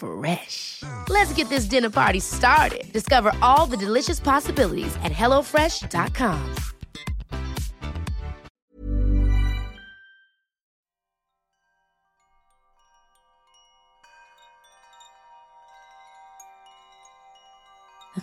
Fresh. 0.00 0.82
Let's 1.10 1.34
get 1.34 1.50
this 1.50 1.66
dinner 1.66 1.90
party 1.90 2.20
started. 2.20 2.90
Discover 2.92 3.32
all 3.42 3.66
the 3.66 3.76
delicious 3.76 4.18
possibilities 4.18 4.96
at 5.04 5.12
hellofresh.com. 5.12 6.54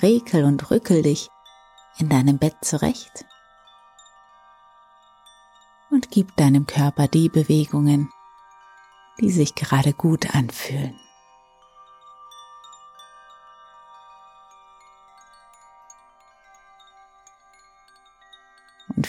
Rekel 0.02 0.44
und 0.44 0.70
rückel 0.70 1.02
dich 1.02 1.30
in 2.00 2.10
deinem 2.10 2.38
Bett 2.38 2.56
zurecht 2.62 3.26
und 5.90 6.12
gib 6.12 6.36
deinem 6.36 6.68
Körper 6.68 7.08
die 7.08 7.30
Bewegungen, 7.30 8.12
die 9.20 9.32
sich 9.32 9.56
gerade 9.56 9.94
gut 9.94 10.36
anfühlen. 10.36 11.00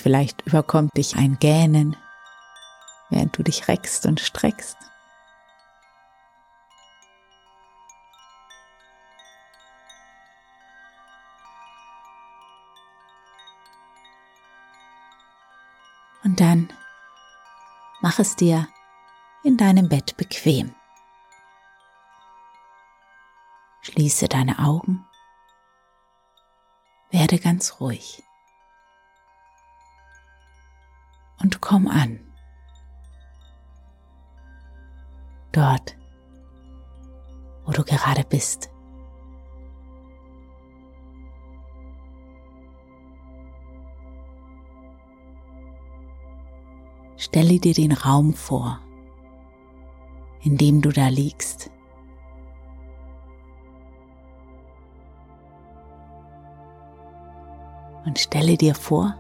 Vielleicht 0.08 0.40
überkommt 0.46 0.96
dich 0.96 1.16
ein 1.16 1.38
Gähnen, 1.38 1.94
während 3.10 3.36
du 3.36 3.42
dich 3.42 3.68
reckst 3.68 4.06
und 4.06 4.20
streckst. 4.20 4.78
Und 16.24 16.40
dann 16.40 16.72
mach 18.00 18.18
es 18.18 18.34
dir 18.34 18.66
in 19.44 19.58
deinem 19.58 19.90
Bett 19.90 20.16
bequem. 20.16 20.74
Schließe 23.82 24.26
deine 24.26 24.58
Augen. 24.58 25.06
Werde 27.10 27.38
ganz 27.38 27.78
ruhig. 27.78 28.24
Und 31.40 31.60
komm 31.60 31.86
an. 31.86 32.20
Dort, 35.52 35.96
wo 37.64 37.72
du 37.72 37.84
gerade 37.84 38.24
bist. 38.24 38.70
Stelle 47.16 47.58
dir 47.58 47.74
den 47.74 47.92
Raum 47.92 48.32
vor, 48.32 48.80
in 50.40 50.56
dem 50.56 50.80
du 50.80 50.90
da 50.90 51.08
liegst. 51.08 51.70
Und 58.04 58.18
stelle 58.18 58.56
dir 58.56 58.74
vor, 58.74 59.16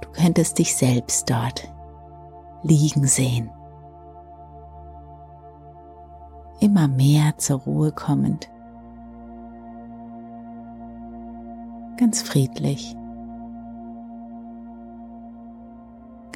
du 0.00 0.08
könntest 0.10 0.58
dich 0.58 0.76
selbst 0.76 1.30
dort 1.30 1.72
liegen 2.62 3.06
sehen. 3.06 3.50
Immer 6.60 6.88
mehr 6.88 7.38
zur 7.38 7.60
Ruhe 7.60 7.92
kommend. 7.92 8.48
Ganz 11.96 12.22
friedlich. 12.22 12.96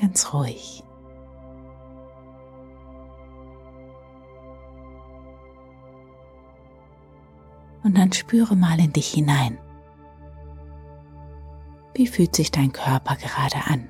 ganz 0.03 0.35
ruhig. 0.35 0.83
Und 7.85 7.97
dann 7.97 8.13
spüre 8.13 8.57
mal 8.57 8.79
in 8.79 8.93
dich 8.93 9.09
hinein. 9.09 9.59
Wie 11.95 12.07
fühlt 12.07 12.35
sich 12.35 12.51
dein 12.51 12.73
Körper 12.73 13.17
gerade 13.17 13.67
an? 13.67 13.89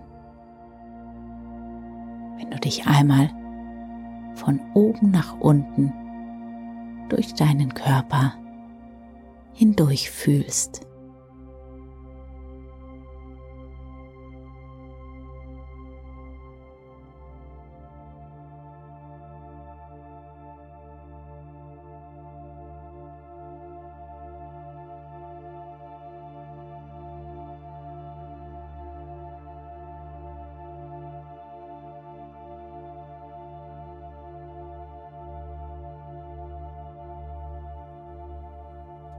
Wenn 2.39 2.51
du 2.51 2.59
dich 2.59 2.87
einmal 2.87 3.31
von 4.35 4.61
oben 4.75 5.11
nach 5.11 5.39
unten 5.39 5.93
durch 7.09 7.35
deinen 7.35 7.75
Körper 7.75 8.35
hindurch 9.53 10.11
fühlst. 10.11 10.87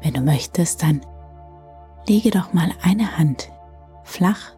Wenn 0.03 0.14
du 0.14 0.22
möchtest, 0.22 0.84
dann 0.84 1.00
lege 2.08 2.30
doch 2.30 2.52
mal 2.52 2.69
eine 2.84 3.18
Hand 3.18 3.50
flach 4.03 4.52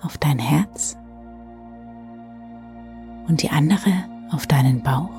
auf 0.00 0.16
dein 0.16 0.38
Herz 0.38 0.96
und 3.28 3.42
die 3.42 3.50
andere 3.50 3.92
auf 4.32 4.46
deinen 4.46 4.82
Bauch. 4.82 5.10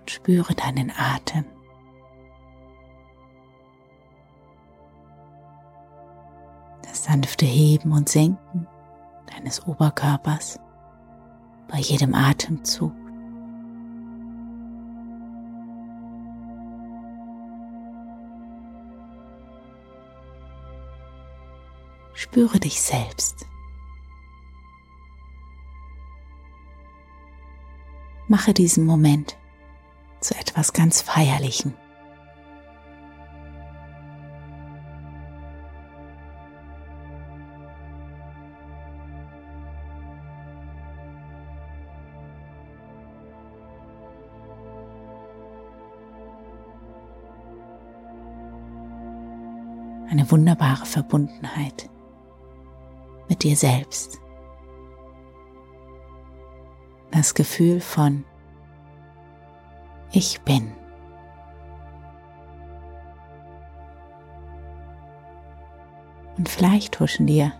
Und 0.00 0.10
spüre 0.10 0.52
deinen 0.54 0.90
Atem. 0.90 1.44
Das 6.82 7.04
sanfte 7.04 7.46
Heben 7.46 7.92
und 7.92 8.08
Senken 8.08 8.66
deines 9.32 9.64
Oberkörpers 9.64 10.58
bei 11.68 11.78
jedem 11.78 12.14
Atemzug. 12.14 13.03
Spüre 22.24 22.58
dich 22.58 22.80
selbst. 22.80 23.46
Mache 28.28 28.54
diesen 28.54 28.86
Moment 28.86 29.36
zu 30.20 30.34
etwas 30.34 30.72
ganz 30.72 31.02
Feierlichem. 31.02 31.74
Eine 50.08 50.28
wunderbare 50.30 50.86
Verbundenheit 50.86 51.90
mit 53.28 53.42
dir 53.42 53.56
selbst. 53.56 54.20
Das 57.10 57.34
Gefühl 57.34 57.80
von 57.80 58.24
Ich 60.12 60.40
bin. 60.42 60.72
Und 66.36 66.48
vielleicht 66.48 66.98
huschen 67.00 67.26
dir 67.26 67.52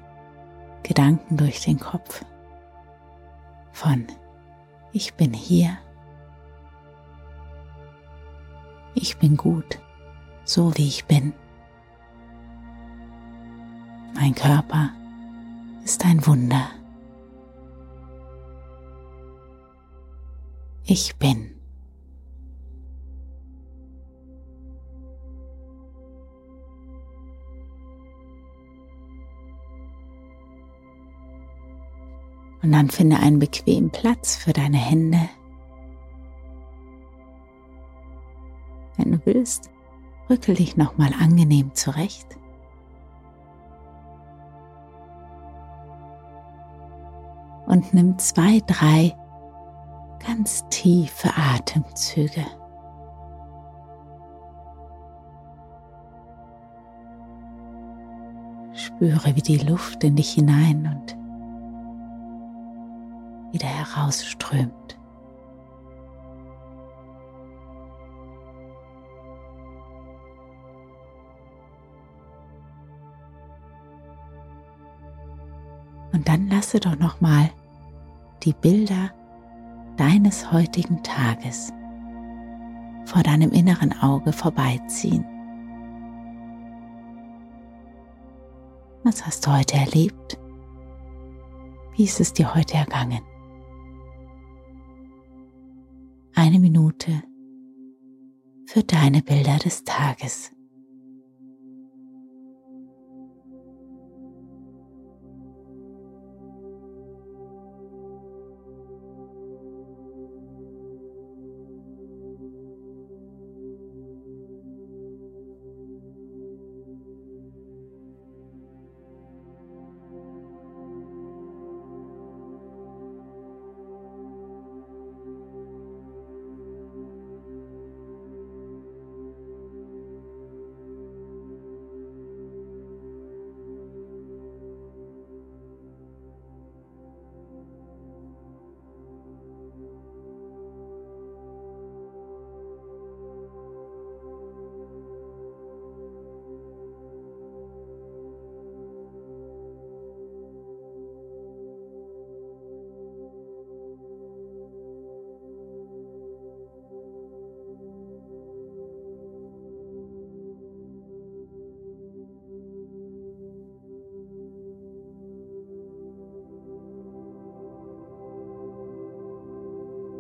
Gedanken 0.83 1.37
durch 1.37 1.63
den 1.63 1.79
Kopf 1.79 2.25
von 3.73 4.07
ich 4.93 5.15
bin 5.15 5.33
hier, 5.33 5.77
ich 8.95 9.19
bin 9.19 9.37
gut, 9.37 9.81
so 10.45 10.77
wie 10.77 10.87
ich 10.87 11.05
bin. 11.07 11.33
Mein 14.15 14.37
Körper 14.37 14.91
ist 15.85 16.05
ein 16.05 16.27
Wunder. 16.27 16.71
Ich 20.87 21.17
bin. 21.17 21.51
Und 32.63 32.73
dann 32.73 32.89
finde 32.89 33.19
einen 33.19 33.39
bequemen 33.39 33.91
Platz 33.91 34.37
für 34.37 34.55
deine 34.55 34.79
Hände. 34.79 35.29
Wenn 38.97 39.13
du 39.13 39.21
willst, 39.27 39.71
rückel 40.31 40.55
dich 40.55 40.77
nochmal 40.79 41.13
angenehm 41.13 41.75
zurecht. 41.75 42.39
Und 47.75 47.93
nimm 47.93 48.17
zwei, 48.21 48.61
drei 48.69 49.17
ganz 50.25 50.65
tiefe 50.69 51.29
Atemzüge. 51.37 52.47
Spüre, 58.75 59.35
wie 59.35 59.43
die 59.43 59.59
Luft 59.59 60.05
in 60.05 60.15
dich 60.15 60.35
hinein 60.35 60.87
und 60.87 61.17
wieder 63.53 63.67
herausströmt. 63.67 64.97
Und 76.13 76.29
dann 76.29 76.47
lasse 76.49 76.79
doch 76.79 76.97
noch 76.97 77.21
mal 77.21 77.51
die 78.45 78.53
Bilder 78.53 79.11
deines 79.97 80.53
heutigen 80.53 81.03
Tages 81.03 81.73
vor 83.07 83.23
deinem 83.23 83.51
inneren 83.51 83.93
Auge 84.01 84.33
vorbeiziehen. 84.33 85.25
Was 89.03 89.25
hast 89.27 89.47
du 89.47 89.53
heute 89.57 89.77
erlebt? 89.77 90.39
Wie 91.97 92.05
ist 92.05 92.21
es 92.21 92.33
dir 92.33 92.55
heute 92.55 92.75
ergangen? 92.75 93.21
Eine 96.35 96.59
Minute 96.59 97.23
für 98.67 98.83
deine 98.83 99.23
Bilder 99.23 99.59
des 99.59 99.85
Tages. 99.85 100.54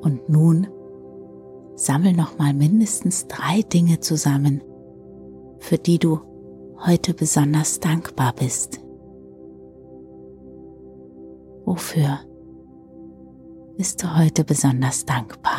Und 0.05 0.29
nun 0.29 0.67
sammel 1.77 2.13
noch 2.13 2.39
mal 2.39 2.53
mindestens 2.53 3.27
drei 3.27 3.63
Dinge 3.63 4.01
zusammen, 4.01 4.63
für 5.59 5.79
die 5.79 5.99
du 5.99 6.21
heute 6.85 7.15
besonders 7.15 7.81
dankbar 7.81 8.35
bist. 8.39 8.81
Wofür 11.65 12.21
bist 13.79 14.03
du 14.03 14.17
heute 14.17 14.45
besonders 14.45 15.07
dankbar? 15.07 15.54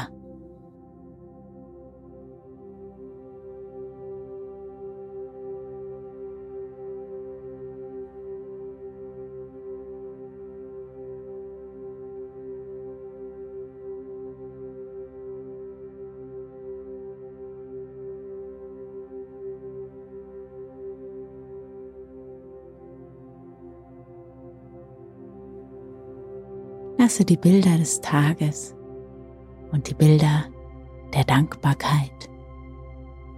Lasse 27.05 27.23
die 27.23 27.37
Bilder 27.37 27.77
des 27.77 28.01
Tages 28.01 28.73
und 29.71 29.87
die 29.87 29.93
Bilder 29.93 30.45
der 31.13 31.23
Dankbarkeit 31.23 32.09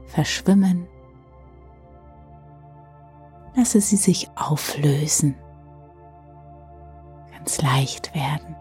verschwimmen. 0.06 0.88
Lasse 3.58 3.82
sie 3.82 3.98
sich 3.98 4.30
auflösen, 4.38 5.36
ganz 7.34 7.62
leicht 7.62 8.16
werden. 8.16 8.56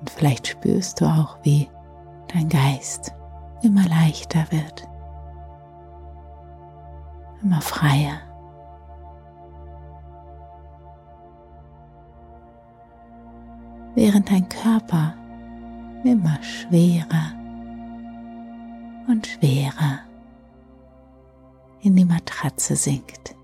Und 0.00 0.08
vielleicht 0.08 0.46
spürst 0.46 1.02
du 1.02 1.04
auch, 1.04 1.36
wie 1.42 1.68
dein 2.32 2.48
Geist 2.48 3.14
immer 3.60 3.86
leichter 3.86 4.46
wird 4.50 4.88
immer 7.48 7.62
freier. 7.62 8.20
Während 13.94 14.30
dein 14.30 14.46
Körper 14.50 15.14
immer 16.04 16.38
schwerer 16.42 17.32
und 19.08 19.26
schwerer 19.26 20.00
in 21.80 21.96
die 21.96 22.04
Matratze 22.04 22.76
sinkt. 22.76 23.34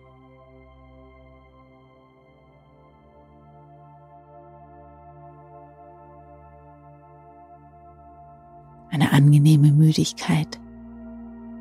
Eine 8.91 9.13
angenehme 9.13 9.73
Müdigkeit 9.73 10.61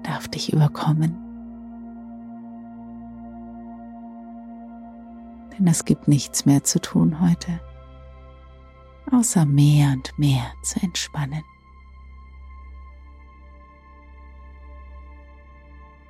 darf 0.04 0.28
dich 0.28 0.52
überkommen. 0.52 1.23
Denn 5.58 5.68
es 5.68 5.86
gibt 5.86 6.08
nichts 6.08 6.46
mehr 6.46 6.64
zu 6.64 6.80
tun 6.80 7.20
heute, 7.22 7.60
außer 9.12 9.46
mehr 9.46 9.92
und 9.92 10.18
mehr 10.18 10.46
zu 10.64 10.82
entspannen. 10.82 11.44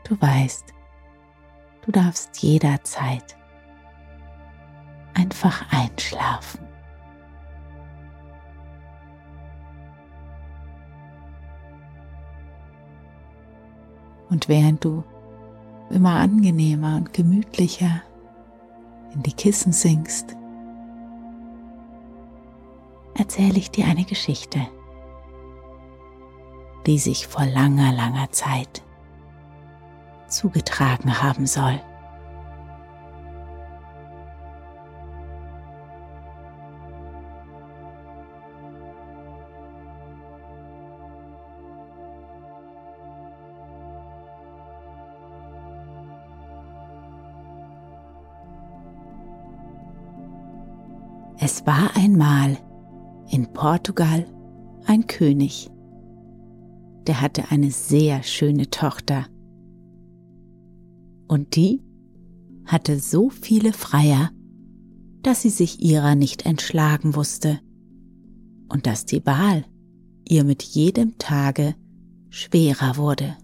Du 0.03 0.19
weißt, 0.19 0.73
du 1.85 1.91
darfst 1.91 2.41
jederzeit 2.43 3.37
einfach 5.13 5.71
Und 14.29 14.49
während 14.49 14.83
du 14.83 15.03
immer 15.89 16.15
angenehmer 16.15 16.97
und 16.97 17.13
gemütlicher 17.13 18.01
in 19.13 19.23
die 19.23 19.33
Kissen 19.33 19.71
sinkst, 19.71 20.35
erzähle 23.15 23.57
ich 23.57 23.71
dir 23.71 23.85
eine 23.85 24.05
Geschichte, 24.05 24.59
die 26.85 26.97
sich 26.97 27.27
vor 27.27 27.45
langer, 27.45 27.91
langer 27.93 28.31
Zeit 28.31 28.83
zugetragen 30.27 31.21
haben 31.21 31.45
soll. 31.45 31.79
Es 51.63 51.67
war 51.67 51.95
einmal 51.95 52.57
in 53.31 53.53
Portugal 53.53 54.25
ein 54.85 55.07
König, 55.07 55.69
der 57.07 57.21
hatte 57.21 57.51
eine 57.51 57.71
sehr 57.71 58.21
schöne 58.21 58.69
Tochter. 58.69 59.27
Und 61.29 61.55
die 61.55 61.81
hatte 62.65 62.99
so 62.99 63.29
viele 63.29 63.71
Freier, 63.71 64.31
dass 65.21 65.43
sie 65.43 65.49
sich 65.49 65.81
ihrer 65.81 66.15
nicht 66.15 66.45
entschlagen 66.45 67.15
wusste 67.15 67.61
und 68.67 68.85
dass 68.85 69.05
die 69.05 69.25
Wahl 69.25 69.63
ihr 70.27 70.43
mit 70.43 70.63
jedem 70.63 71.17
Tage 71.17 71.75
schwerer 72.29 72.97
wurde. 72.97 73.37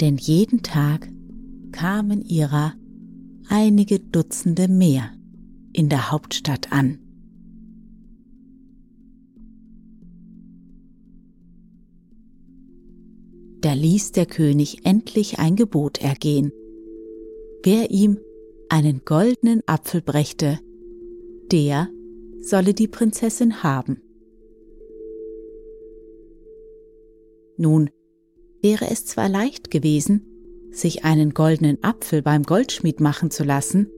Denn 0.00 0.16
jeden 0.16 0.62
Tag 0.62 1.06
kamen 1.70 2.22
ihrer 2.22 2.72
einige 3.50 4.00
Dutzende 4.00 4.68
mehr 4.68 5.10
in 5.72 5.88
der 5.88 6.10
Hauptstadt 6.10 6.72
an. 6.72 6.98
Da 13.60 13.74
ließ 13.74 14.12
der 14.12 14.26
König 14.26 14.86
endlich 14.86 15.38
ein 15.38 15.54
Gebot 15.54 15.98
ergehen. 15.98 16.50
Wer 17.62 17.90
ihm 17.90 18.18
einen 18.70 19.02
goldenen 19.04 19.62
Apfel 19.66 20.00
brächte, 20.00 20.58
der 21.52 21.88
solle 22.40 22.72
die 22.72 22.88
Prinzessin 22.88 23.62
haben. 23.62 24.00
Nun 27.58 27.90
wäre 28.62 28.90
es 28.90 29.04
zwar 29.04 29.28
leicht 29.28 29.70
gewesen, 29.70 30.24
sich 30.70 31.04
einen 31.04 31.34
goldenen 31.34 31.82
Apfel 31.82 32.22
beim 32.22 32.44
Goldschmied 32.44 33.00
machen 33.00 33.30
zu 33.30 33.44
lassen, 33.44 33.90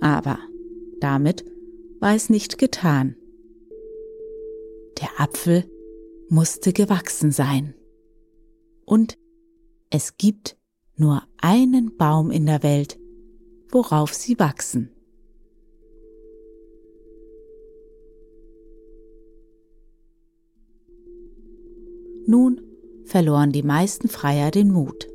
aber 0.00 0.38
damit 1.00 1.44
war 2.00 2.14
es 2.14 2.30
nicht 2.30 2.58
getan. 2.58 3.16
Der 5.00 5.20
Apfel 5.20 5.64
musste 6.28 6.72
gewachsen 6.72 7.32
sein. 7.32 7.74
Und 8.84 9.18
es 9.90 10.16
gibt 10.16 10.56
nur 10.96 11.22
einen 11.40 11.96
Baum 11.96 12.30
in 12.30 12.46
der 12.46 12.62
Welt, 12.62 12.98
worauf 13.70 14.14
sie 14.14 14.38
wachsen. 14.38 14.90
Nun 22.26 22.60
verloren 23.04 23.52
die 23.52 23.62
meisten 23.62 24.08
Freier 24.08 24.50
den 24.50 24.70
Mut. 24.70 25.08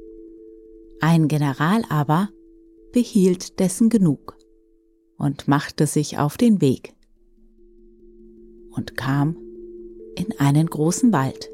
Ein 0.99 1.27
General 1.27 1.83
aber 1.89 2.29
behielt 2.91 3.59
dessen 3.59 3.89
genug 3.89 4.35
und 5.23 5.47
machte 5.47 5.87
sich 5.87 6.17
auf 6.17 6.35
den 6.35 6.59
Weg 6.59 6.93
und 8.71 8.97
kam 8.97 9.37
in 10.15 10.37
einen 10.37 10.67
großen 10.67 11.13
Wald. 11.13 11.49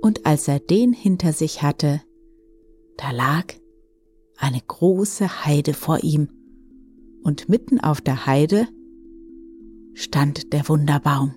Und 0.00 0.24
als 0.24 0.48
er 0.48 0.60
den 0.60 0.94
hinter 0.94 1.34
sich 1.34 1.62
hatte, 1.62 2.00
da 2.96 3.10
lag 3.10 3.52
eine 4.38 4.62
große 4.66 5.44
Heide 5.44 5.74
vor 5.74 6.02
ihm, 6.02 6.28
und 7.22 7.50
mitten 7.50 7.80
auf 7.80 8.00
der 8.00 8.24
Heide 8.24 8.66
stand 9.92 10.54
der 10.54 10.66
Wunderbaum. 10.70 11.34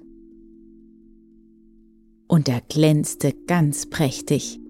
Und 2.30 2.48
er 2.48 2.62
glänzte 2.62 3.34
ganz 3.48 3.90
prächtig. 3.90 4.62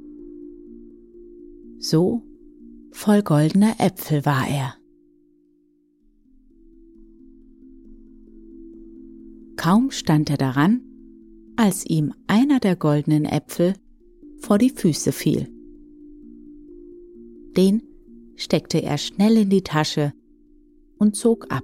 So 1.77 2.23
voll 2.91 3.21
goldener 3.21 3.75
Äpfel 3.77 4.25
war 4.25 4.47
er. 4.47 4.73
Kaum 9.63 9.91
stand 9.91 10.29
er 10.29 10.35
daran, 10.35 10.81
als 11.55 11.85
ihm 11.85 12.13
einer 12.27 12.59
der 12.59 12.75
goldenen 12.75 13.23
Äpfel 13.23 13.75
vor 14.41 14.57
die 14.57 14.69
Füße 14.69 15.13
fiel. 15.13 15.47
Den 17.55 17.81
steckte 18.35 18.83
er 18.83 18.97
schnell 18.97 19.37
in 19.37 19.49
die 19.49 19.61
Tasche 19.61 20.11
und 20.97 21.15
zog 21.15 21.49
ab. 21.49 21.63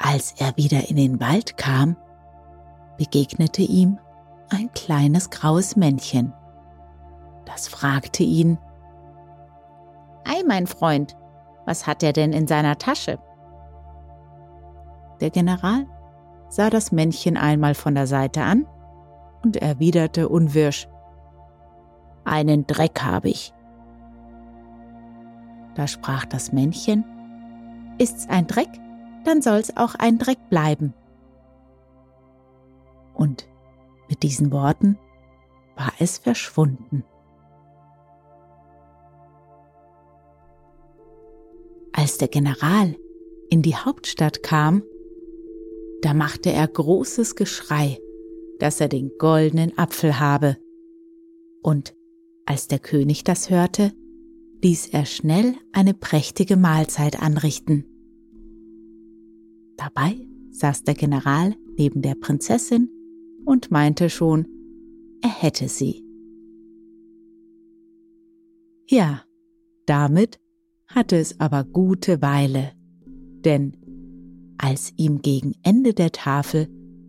Als 0.00 0.34
er 0.40 0.56
wieder 0.56 0.90
in 0.90 0.96
den 0.96 1.20
Wald 1.20 1.56
kam, 1.58 1.96
begegnete 2.98 3.62
ihm 3.62 4.00
ein 4.48 4.68
kleines 4.72 5.30
graues 5.30 5.76
Männchen. 5.76 6.32
Das 7.46 7.68
fragte 7.68 8.24
ihn, 8.24 8.58
Ei, 10.24 10.42
mein 10.44 10.66
Freund, 10.66 11.14
was 11.70 11.86
hat 11.86 12.02
er 12.02 12.12
denn 12.12 12.32
in 12.32 12.48
seiner 12.48 12.78
Tasche? 12.78 13.20
Der 15.20 15.30
General 15.30 15.86
sah 16.48 16.68
das 16.68 16.90
Männchen 16.90 17.36
einmal 17.36 17.76
von 17.76 17.94
der 17.94 18.08
Seite 18.08 18.42
an 18.42 18.66
und 19.44 19.56
erwiderte 19.56 20.28
unwirsch, 20.28 20.88
Einen 22.24 22.66
Dreck 22.66 23.02
habe 23.02 23.28
ich. 23.28 23.54
Da 25.76 25.86
sprach 25.86 26.24
das 26.24 26.52
Männchen, 26.52 27.04
Ist's 27.98 28.28
ein 28.28 28.48
Dreck, 28.48 28.70
dann 29.24 29.40
soll's 29.40 29.76
auch 29.76 29.94
ein 29.94 30.18
Dreck 30.18 30.48
bleiben. 30.48 30.92
Und 33.14 33.48
mit 34.08 34.24
diesen 34.24 34.50
Worten 34.50 34.98
war 35.76 35.92
es 36.00 36.18
verschwunden. 36.18 37.04
Als 42.00 42.16
der 42.16 42.28
General 42.28 42.96
in 43.50 43.60
die 43.60 43.76
Hauptstadt 43.76 44.42
kam, 44.42 44.82
da 46.00 46.14
machte 46.14 46.50
er 46.50 46.66
großes 46.66 47.34
Geschrei, 47.34 47.98
dass 48.58 48.80
er 48.80 48.88
den 48.88 49.10
goldenen 49.18 49.76
Apfel 49.76 50.18
habe. 50.18 50.56
Und 51.62 51.94
als 52.46 52.68
der 52.68 52.78
König 52.78 53.22
das 53.24 53.50
hörte, 53.50 53.92
ließ 54.62 54.86
er 54.94 55.04
schnell 55.04 55.56
eine 55.72 55.92
prächtige 55.92 56.56
Mahlzeit 56.56 57.20
anrichten. 57.20 57.84
Dabei 59.76 60.26
saß 60.52 60.84
der 60.84 60.94
General 60.94 61.54
neben 61.76 62.00
der 62.00 62.14
Prinzessin 62.14 62.88
und 63.44 63.70
meinte 63.70 64.08
schon, 64.08 64.48
er 65.20 65.42
hätte 65.42 65.68
sie. 65.68 66.02
Ja, 68.88 69.22
damit 69.84 70.40
hatte 70.94 71.16
es 71.16 71.38
aber 71.40 71.64
gute 71.64 72.20
Weile, 72.20 72.72
denn 73.44 73.76
als 74.58 74.92
ihm 74.96 75.22
gegen 75.22 75.54
Ende 75.62 75.94
der 75.94 76.12
Tafel 76.12 76.68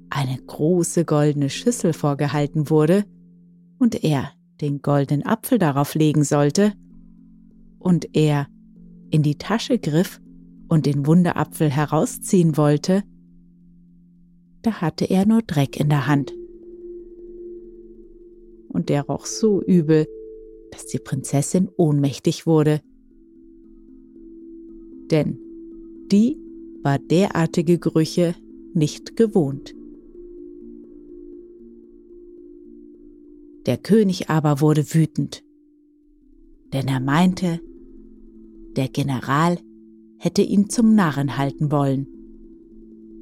eine 0.09 0.37
große 0.37 1.03
goldene 1.05 1.49
Schüssel 1.49 1.93
vorgehalten 1.93 2.69
wurde 2.69 3.05
und 3.79 4.03
er 4.03 4.31
den 4.61 4.81
goldenen 4.81 5.25
Apfel 5.25 5.57
darauf 5.57 5.95
legen 5.95 6.23
sollte, 6.23 6.73
und 7.79 8.15
er 8.15 8.47
in 9.09 9.23
die 9.23 9.39
Tasche 9.39 9.79
griff 9.79 10.21
und 10.67 10.85
den 10.85 11.07
Wunderapfel 11.07 11.71
herausziehen 11.71 12.57
wollte, 12.57 13.01
da 14.61 14.73
hatte 14.81 15.05
er 15.05 15.25
nur 15.25 15.41
Dreck 15.41 15.79
in 15.79 15.89
der 15.89 16.05
Hand. 16.05 16.31
Und 18.69 18.89
der 18.89 19.01
roch 19.01 19.25
so 19.25 19.63
übel, 19.63 20.07
dass 20.71 20.85
die 20.85 20.99
Prinzessin 20.99 21.69
ohnmächtig 21.75 22.45
wurde 22.45 22.81
denn 25.11 25.37
die 26.11 26.37
war 26.83 26.97
derartige 26.97 27.77
Gerüche 27.77 28.35
nicht 28.73 29.15
gewohnt. 29.15 29.75
Der 33.65 33.77
König 33.77 34.29
aber 34.29 34.59
wurde 34.59 34.93
wütend, 34.93 35.43
denn 36.73 36.87
er 36.87 36.99
meinte, 36.99 37.59
der 38.75 38.87
General 38.87 39.59
hätte 40.17 40.41
ihn 40.41 40.69
zum 40.69 40.95
Narren 40.95 41.37
halten 41.37 41.71
wollen 41.71 42.07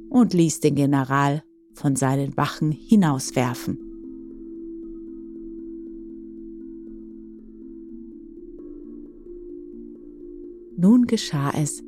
und 0.08 0.32
ließ 0.32 0.60
den 0.60 0.76
General 0.76 1.42
von 1.74 1.96
seinen 1.96 2.36
Wachen 2.36 2.72
hinauswerfen. 2.72 3.89
Nun 10.82 11.04
geschah 11.04 11.50
es, 11.54 11.84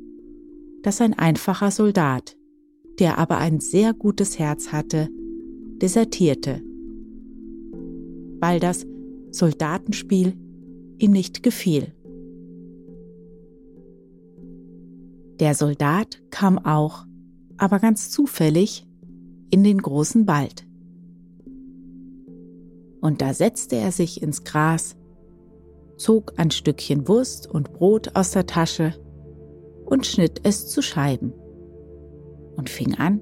dass 0.83 1.01
ein 1.01 1.15
einfacher 1.15 1.71
Soldat, 1.71 2.37
der 2.99 3.17
aber 3.17 3.39
ein 3.39 3.59
sehr 3.59 3.91
gutes 3.91 4.37
Herz 4.37 4.71
hatte, 4.71 5.09
desertierte, 5.81 6.61
weil 8.39 8.59
das 8.59 8.85
Soldatenspiel 9.31 10.37
ihm 10.99 11.11
nicht 11.11 11.41
gefiel. 11.41 11.91
Der 15.39 15.55
Soldat 15.55 16.21
kam 16.29 16.59
auch, 16.59 17.07
aber 17.57 17.79
ganz 17.79 18.11
zufällig, 18.11 18.85
in 19.49 19.63
den 19.63 19.79
großen 19.79 20.27
Wald. 20.27 20.67
Und 23.01 23.23
da 23.23 23.33
setzte 23.33 23.75
er 23.75 23.91
sich 23.91 24.21
ins 24.21 24.43
Gras, 24.43 24.95
zog 26.03 26.33
ein 26.35 26.51
Stückchen 26.51 27.07
Wurst 27.07 27.49
und 27.49 27.71
Brot 27.71 28.15
aus 28.15 28.31
der 28.31 28.45
Tasche 28.45 28.93
und 29.85 30.05
schnitt 30.05 30.41
es 30.43 30.67
zu 30.67 30.81
Scheiben 30.81 31.33
und 32.57 32.69
fing 32.69 32.95
an, 32.95 33.21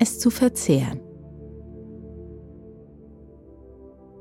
es 0.00 0.18
zu 0.18 0.30
verzehren. 0.30 1.00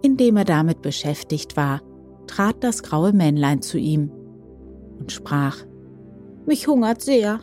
Indem 0.04 0.38
er 0.38 0.46
damit 0.46 0.82
beschäftigt 0.84 1.58
war, 1.58 1.82
trat 2.28 2.64
das 2.64 2.84
graue 2.84 3.12
Männlein 3.12 3.62
zu 3.62 3.80
ihm 3.80 4.12
und 5.00 5.12
sprach, 5.12 5.58
Mich 6.46 6.68
hungert 6.68 7.02
sehr, 7.02 7.40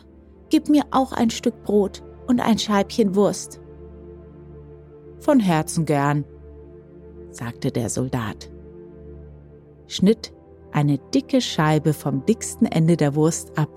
gib 0.49 0.69
mir 0.69 0.83
auch 0.91 1.11
ein 1.11 1.29
Stück 1.29 1.61
Brot 1.63 2.03
und 2.27 2.39
ein 2.39 2.57
Scheibchen 2.57 3.15
Wurst. 3.15 3.59
Von 5.19 5.39
Herzen 5.39 5.85
gern, 5.85 6.23
sagte 7.31 7.71
der 7.71 7.89
Soldat, 7.89 8.50
schnitt 9.91 10.33
eine 10.71 10.97
dicke 10.97 11.41
Scheibe 11.41 11.93
vom 11.93 12.25
dicksten 12.25 12.65
Ende 12.65 12.95
der 12.95 13.15
Wurst 13.15 13.57
ab, 13.57 13.69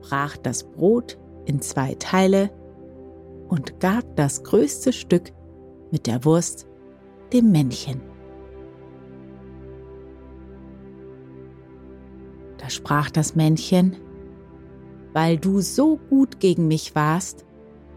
brach 0.00 0.36
das 0.36 0.64
Brot 0.64 1.18
in 1.46 1.60
zwei 1.60 1.94
Teile 1.94 2.50
und 3.48 3.80
gab 3.80 4.16
das 4.16 4.44
größte 4.44 4.92
Stück 4.92 5.32
mit 5.90 6.06
der 6.06 6.24
Wurst 6.24 6.68
dem 7.32 7.50
Männchen. 7.50 8.00
Da 12.58 12.70
sprach 12.70 13.10
das 13.10 13.34
Männchen, 13.34 13.96
weil 15.12 15.38
du 15.38 15.60
so 15.60 15.98
gut 16.08 16.40
gegen 16.40 16.68
mich 16.68 16.94
warst, 16.94 17.44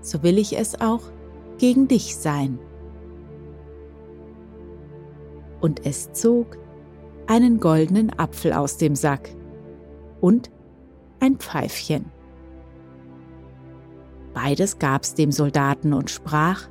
so 0.02 0.24
will 0.24 0.38
ich 0.38 0.58
es 0.58 0.82
auch 0.82 1.12
gegen 1.58 1.88
dich 1.88 2.16
sein. 2.16 2.60
Und 5.62 5.86
es 5.86 6.12
zog 6.14 6.58
einen 7.30 7.60
goldenen 7.60 8.12
Apfel 8.18 8.54
aus 8.54 8.78
dem 8.78 8.96
Sack 8.96 9.30
und 10.20 10.50
ein 11.20 11.38
Pfeifchen. 11.38 12.06
Beides 14.34 14.80
gab's 14.80 15.14
dem 15.14 15.32
Soldaten 15.32 15.94
und 15.94 16.10
sprach, 16.10 16.68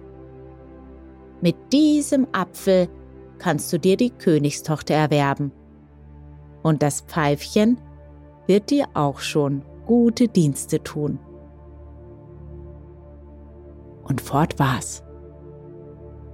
Mit 1.40 1.54
diesem 1.72 2.26
Apfel 2.32 2.88
kannst 3.38 3.72
du 3.72 3.78
dir 3.78 3.96
die 3.96 4.10
Königstochter 4.10 4.94
erwerben. 4.94 5.52
Und 6.64 6.82
das 6.82 7.02
Pfeifchen 7.02 7.80
wird 8.48 8.70
dir 8.70 8.86
auch 8.94 9.20
schon 9.20 9.62
gute 9.86 10.26
Dienste 10.26 10.82
tun. 10.82 11.20
Und 14.02 14.20
fort 14.20 14.58
war's. 14.58 15.04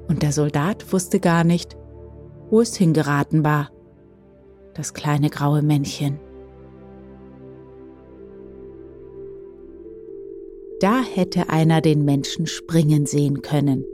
Und 0.09 0.23
der 0.23 0.33
Soldat 0.33 0.91
wusste 0.95 1.21
gar 1.21 1.45
nicht, 1.45 1.77
wo 2.49 2.63
es 2.63 2.75
hingeraten 2.77 3.45
war, 3.45 3.74
das 4.75 4.95
kleine 4.95 5.31
graue 5.31 5.63
Männchen. 5.63 6.19
Da 10.81 11.03
hätte 11.03 11.49
einer 11.49 11.81
den 11.81 12.05
Menschen 12.05 12.47
springen 12.47 13.07
sehen 13.07 13.43
können. 13.43 13.85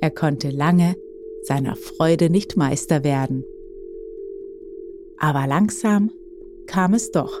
Er 0.00 0.10
konnte 0.10 0.50
lange 0.50 0.96
seiner 1.42 1.76
Freude 1.76 2.30
nicht 2.30 2.56
Meister 2.56 3.04
werden. 3.04 3.44
Aber 5.18 5.46
langsam 5.46 6.10
kam 6.66 6.94
es 6.94 7.10
doch, 7.10 7.40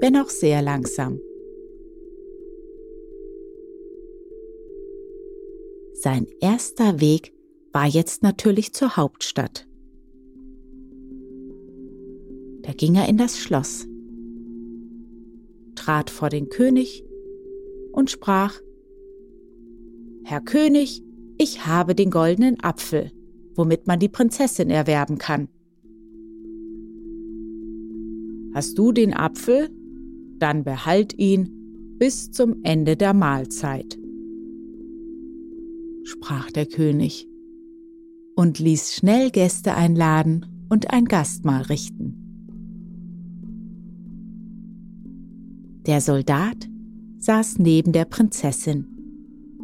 wenn 0.00 0.16
auch 0.16 0.28
sehr 0.28 0.62
langsam. 0.62 1.20
Sein 5.92 6.26
erster 6.40 7.00
Weg 7.00 7.32
war 7.72 7.86
jetzt 7.86 8.22
natürlich 8.22 8.72
zur 8.72 8.96
Hauptstadt. 8.96 9.66
Da 12.70 12.74
ging 12.76 12.94
er 12.94 13.08
in 13.08 13.16
das 13.16 13.36
Schloss, 13.36 13.88
trat 15.74 16.08
vor 16.08 16.28
den 16.28 16.50
König 16.50 17.02
und 17.90 18.12
sprach, 18.12 18.60
Herr 20.22 20.40
König, 20.40 21.02
ich 21.36 21.66
habe 21.66 21.96
den 21.96 22.12
goldenen 22.12 22.62
Apfel, 22.62 23.10
womit 23.56 23.88
man 23.88 23.98
die 23.98 24.08
Prinzessin 24.08 24.70
erwerben 24.70 25.18
kann. 25.18 25.48
Hast 28.54 28.78
du 28.78 28.92
den 28.92 29.14
Apfel? 29.14 29.68
Dann 30.38 30.62
behalt 30.62 31.18
ihn 31.18 31.96
bis 31.98 32.30
zum 32.30 32.62
Ende 32.62 32.96
der 32.96 33.14
Mahlzeit, 33.14 33.98
sprach 36.04 36.52
der 36.52 36.66
König 36.66 37.26
und 38.36 38.60
ließ 38.60 38.94
schnell 38.94 39.32
Gäste 39.32 39.74
einladen 39.74 40.46
und 40.68 40.92
ein 40.92 41.06
Gastmahl 41.06 41.62
richten. 41.62 42.19
Der 45.86 46.00
Soldat 46.00 46.68
saß 47.18 47.58
neben 47.58 47.92
der 47.92 48.04
Prinzessin 48.04 48.86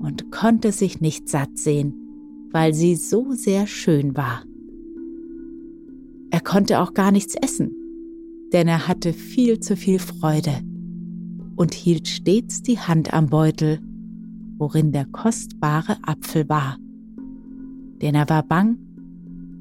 und 0.00 0.30
konnte 0.30 0.72
sich 0.72 1.00
nicht 1.00 1.28
satt 1.28 1.58
sehen, 1.58 1.94
weil 2.52 2.74
sie 2.74 2.96
so 2.96 3.32
sehr 3.32 3.66
schön 3.66 4.16
war. 4.16 4.44
Er 6.30 6.40
konnte 6.40 6.80
auch 6.80 6.94
gar 6.94 7.12
nichts 7.12 7.34
essen, 7.34 7.72
denn 8.52 8.68
er 8.68 8.88
hatte 8.88 9.12
viel 9.12 9.60
zu 9.60 9.76
viel 9.76 9.98
Freude 9.98 10.52
und 11.56 11.74
hielt 11.74 12.08
stets 12.08 12.62
die 12.62 12.78
Hand 12.78 13.12
am 13.12 13.26
Beutel, 13.26 13.80
worin 14.58 14.92
der 14.92 15.06
kostbare 15.06 15.96
Apfel 16.02 16.48
war. 16.48 16.78
Denn 18.00 18.14
er 18.14 18.28
war 18.28 18.42
bang, 18.42 18.78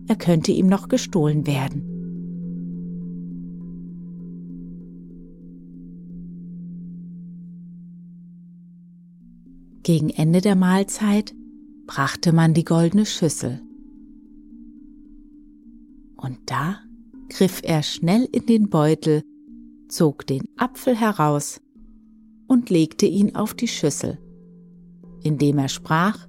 er 0.08 0.16
könnte 0.16 0.52
ihm 0.52 0.68
noch 0.68 0.88
gestohlen 0.88 1.48
werden. 1.48 1.95
Gegen 9.86 10.10
Ende 10.10 10.42
der 10.42 10.56
Mahlzeit 10.56 11.36
brachte 11.86 12.34
man 12.34 12.56
die 12.56 12.66
goldene 12.66 13.06
Schüssel. 13.06 13.62
Und 16.18 16.40
da 16.48 16.80
griff 17.30 17.62
er 17.64 17.84
schnell 17.84 18.28
in 18.32 18.48
den 18.48 18.72
Beutel, 18.72 19.22
zog 19.88 20.26
den 20.26 20.42
Apfel 20.58 20.96
heraus 20.96 21.62
und 22.48 22.72
legte 22.72 23.06
ihn 23.06 23.36
auf 23.36 23.54
die 23.54 23.68
Schüssel, 23.68 24.18
indem 25.22 25.60
er 25.60 25.70
sprach, 25.70 26.28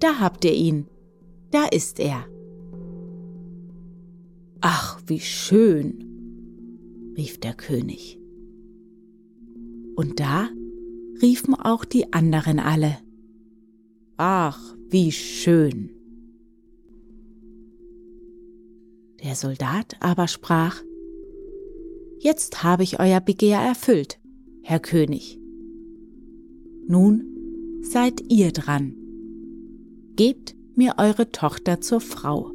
Da 0.00 0.18
habt 0.18 0.44
ihr 0.44 0.54
ihn, 0.54 0.88
da 1.52 1.66
ist 1.66 2.00
er. 2.00 2.24
Ach, 4.60 5.00
wie 5.06 5.20
schön, 5.20 7.12
rief 7.16 7.38
der 7.38 7.54
König. 7.54 8.18
Und 9.94 10.18
da 10.18 10.48
riefen 11.22 11.54
auch 11.54 11.84
die 11.84 12.12
anderen 12.12 12.58
alle. 12.58 12.98
Ach, 14.16 14.60
wie 14.88 15.12
schön. 15.12 15.90
Der 19.22 19.36
Soldat 19.36 19.96
aber 20.00 20.28
sprach, 20.28 20.82
Jetzt 22.18 22.62
habe 22.62 22.84
ich 22.84 23.00
euer 23.00 23.20
Begehr 23.20 23.58
erfüllt, 23.58 24.20
Herr 24.62 24.78
König. 24.78 25.40
Nun 26.86 27.80
seid 27.82 28.22
ihr 28.28 28.52
dran. 28.52 28.94
Gebt 30.14 30.54
mir 30.76 30.94
eure 30.98 31.32
Tochter 31.32 31.80
zur 31.80 32.00
Frau. 32.00 32.52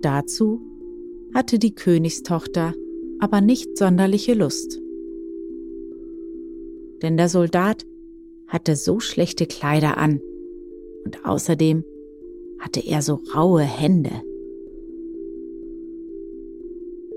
Dazu 0.00 0.60
hatte 1.34 1.58
die 1.58 1.74
Königstochter 1.74 2.74
aber 3.20 3.40
nicht 3.40 3.76
sonderliche 3.76 4.34
Lust. 4.34 4.80
Denn 7.02 7.16
der 7.16 7.28
Soldat 7.28 7.86
hatte 8.46 8.76
so 8.76 8.98
schlechte 9.00 9.46
Kleider 9.46 9.96
an 9.96 10.20
und 11.04 11.24
außerdem 11.24 11.84
hatte 12.58 12.80
er 12.80 13.02
so 13.02 13.20
raue 13.34 13.62
Hände. 13.62 14.10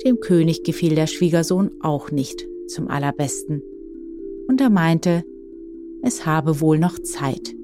Dem 0.05 0.19
König 0.19 0.63
gefiel 0.63 0.95
der 0.95 1.07
Schwiegersohn 1.07 1.71
auch 1.81 2.11
nicht 2.11 2.47
zum 2.67 2.87
allerbesten 2.87 3.61
und 4.47 4.61
er 4.61 4.69
meinte, 4.69 5.23
es 6.01 6.25
habe 6.25 6.59
wohl 6.59 6.77
noch 6.77 6.99
Zeit, 6.99 7.55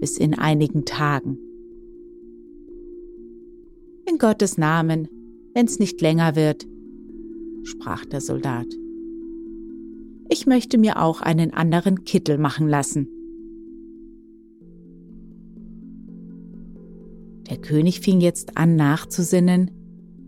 bis 0.00 0.18
in 0.18 0.38
einigen 0.38 0.84
Tagen. 0.84 1.38
In 4.08 4.18
Gottes 4.18 4.58
Namen, 4.58 5.08
wenn's 5.54 5.78
nicht 5.78 6.00
länger 6.00 6.36
wird, 6.36 6.66
sprach 7.66 8.04
der 8.04 8.20
Soldat. 8.20 8.66
Ich 10.28 10.46
möchte 10.46 10.78
mir 10.78 11.00
auch 11.02 11.20
einen 11.20 11.52
anderen 11.52 12.04
Kittel 12.04 12.38
machen 12.38 12.68
lassen. 12.68 13.08
Der 17.50 17.58
König 17.58 18.00
fing 18.00 18.20
jetzt 18.20 18.56
an 18.56 18.74
nachzusinnen, 18.76 19.70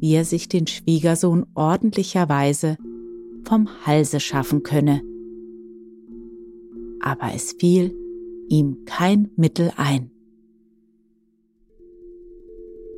wie 0.01 0.15
er 0.15 0.25
sich 0.25 0.49
den 0.49 0.67
Schwiegersohn 0.67 1.47
ordentlicherweise 1.55 2.77
vom 3.45 3.69
Halse 3.85 4.21
schaffen 4.21 4.63
könne. 4.63 5.03
Aber 7.01 7.35
es 7.35 7.53
fiel 7.53 7.95
ihm 8.49 8.85
kein 8.85 9.31
Mittel 9.37 9.73
ein. 9.77 10.11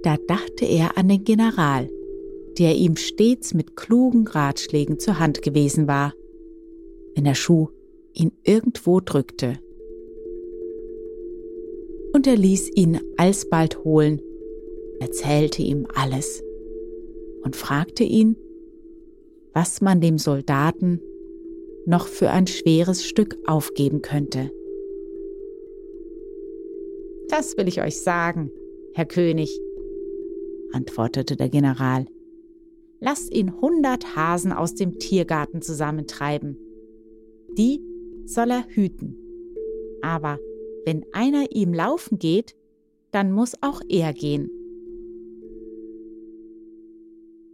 Da 0.03 0.16
dachte 0.16 0.64
er 0.64 0.96
an 0.96 1.09
den 1.09 1.24
General, 1.24 1.88
der 2.61 2.77
ihm 2.77 2.94
stets 2.94 3.55
mit 3.55 3.75
klugen 3.75 4.27
Ratschlägen 4.27 4.99
zur 4.99 5.18
Hand 5.18 5.40
gewesen 5.40 5.88
war, 5.88 6.12
wenn 7.14 7.25
der 7.25 7.35
Schuh 7.35 7.70
ihn 8.12 8.33
irgendwo 8.44 9.01
drückte. 9.01 9.59
Und 12.12 12.27
er 12.27 12.37
ließ 12.37 12.70
ihn 12.75 13.01
alsbald 13.16 13.83
holen, 13.83 14.20
erzählte 15.01 15.62
ihm 15.62 15.87
alles 15.94 16.44
und 17.42 17.57
fragte 17.57 18.05
ihn, 18.05 18.37
was 19.55 19.81
man 19.81 20.03
dem 20.03 20.18
Soldaten 20.18 21.01
noch 21.87 22.09
für 22.09 22.29
ein 22.29 22.46
schweres 22.46 23.07
Stück 23.07 23.38
aufgeben 23.46 24.03
könnte. 24.03 24.51
Das 27.29 27.57
will 27.57 27.68
ich 27.68 27.81
euch 27.81 28.03
sagen, 28.03 28.53
Herr 28.92 29.07
König, 29.07 29.59
antwortete 30.73 31.37
der 31.37 31.49
General. 31.49 32.05
Lasst 33.00 33.34
ihn 33.34 33.60
hundert 33.60 34.14
Hasen 34.14 34.52
aus 34.52 34.74
dem 34.74 34.98
Tiergarten 34.98 35.62
zusammentreiben. 35.62 36.58
Die 37.56 37.82
soll 38.26 38.50
er 38.50 38.66
hüten. 38.68 39.16
Aber 40.02 40.38
wenn 40.84 41.04
einer 41.12 41.50
ihm 41.52 41.72
laufen 41.72 42.18
geht, 42.18 42.54
dann 43.10 43.32
muss 43.32 43.54
auch 43.62 43.80
er 43.88 44.12
gehen. 44.12 44.50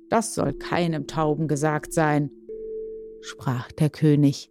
Das 0.08 0.34
soll 0.34 0.52
keinem 0.52 1.06
Tauben 1.06 1.48
gesagt 1.48 1.92
sein, 1.92 2.30
sprach 3.20 3.72
der 3.72 3.90
König, 3.90 4.50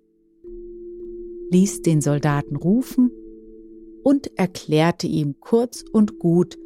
ließ 1.51 1.81
den 1.81 2.01
Soldaten 2.01 2.55
rufen 2.55 3.12
und 4.03 4.38
erklärte 4.38 5.08
ihm 5.08 5.39
kurz 5.39 5.84
und 5.91 6.19
gut, 6.19 6.58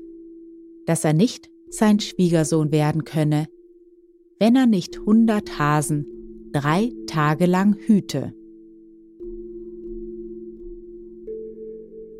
dass 0.86 1.04
er 1.04 1.14
nicht 1.14 1.50
sein 1.70 2.00
Schwiegersohn 2.00 2.72
werden 2.72 3.04
könne, 3.04 3.48
wenn 4.40 4.56
er 4.56 4.66
nicht 4.66 5.00
hundert 5.06 5.60
Hasen 5.60 6.06
drei 6.52 6.94
Tage 7.08 7.46
lang 7.46 7.76
hüte. 7.78 8.34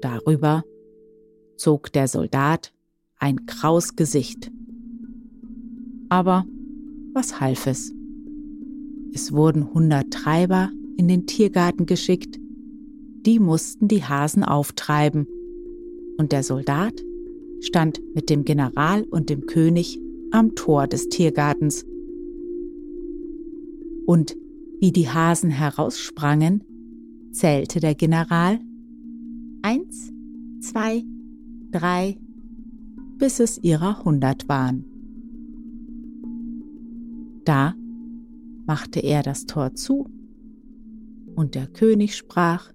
Darüber 0.02 0.64
zog 1.56 1.92
der 1.92 2.08
Soldat 2.08 2.74
ein 3.18 3.46
kraus 3.46 3.96
Gesicht. 3.96 4.52
Aber 6.10 6.46
was 7.14 7.40
half 7.40 7.68
es? 7.68 7.94
Es 9.14 9.32
wurden 9.32 9.74
hundert 9.74 10.12
Treiber 10.12 10.72
in 10.98 11.08
den 11.08 11.26
Tiergarten 11.26 11.86
geschickt, 11.86 12.38
die 13.26 13.40
mussten 13.40 13.88
die 13.88 14.04
Hasen 14.04 14.44
auftreiben, 14.44 15.28
und 16.18 16.32
der 16.32 16.44
Soldat 16.44 16.94
stand 17.62 18.02
mit 18.14 18.30
dem 18.30 18.44
General 18.44 19.04
und 19.04 19.30
dem 19.30 19.46
König 19.46 20.00
am 20.32 20.56
Tor 20.56 20.88
des 20.88 21.10
Tiergartens. 21.10 21.86
Und 24.10 24.36
wie 24.80 24.92
die 24.92 25.08
Hasen 25.08 25.52
heraussprangen, 25.52 26.64
zählte 27.32 27.80
der 27.80 27.94
General 27.94 28.60
eins, 29.62 30.12
zwei, 30.62 31.04
drei, 31.70 32.18
bis 33.20 33.40
es 33.40 33.60
ihrer 33.60 34.04
hundert 34.04 34.50
waren. 34.50 34.84
Da 37.46 37.76
machte 38.66 39.00
er 39.00 39.22
das 39.22 39.46
Tor 39.46 39.76
zu, 39.76 40.10
und 41.36 41.54
der 41.54 41.68
König 41.68 42.16
sprach, 42.18 42.72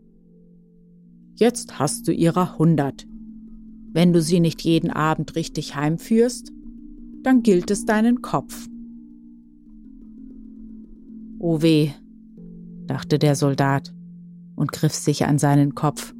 Jetzt 1.34 1.80
hast 1.80 2.06
du 2.06 2.12
ihrer 2.12 2.58
hundert. 2.60 3.08
Wenn 3.92 4.12
du 4.12 4.22
sie 4.22 4.38
nicht 4.38 4.62
jeden 4.62 4.92
Abend 4.92 5.34
richtig 5.34 5.74
heimführst, 5.74 6.52
dann 7.24 7.42
gilt 7.42 7.72
es 7.72 7.86
deinen 7.86 8.22
Kopf. 8.22 8.68
O 11.44 11.60
weh, 11.60 11.90
dachte 12.86 13.18
der 13.18 13.36
Soldat 13.36 13.94
und 14.56 14.72
griff 14.72 14.94
sich 14.94 15.26
an 15.26 15.38
seinen 15.38 15.74
Kopf. 15.74 16.14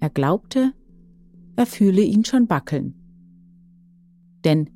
Er 0.00 0.08
glaubte, 0.08 0.72
er 1.56 1.66
fühle 1.66 2.00
ihn 2.00 2.24
schon 2.24 2.48
wackeln. 2.48 2.94
Denn 4.46 4.70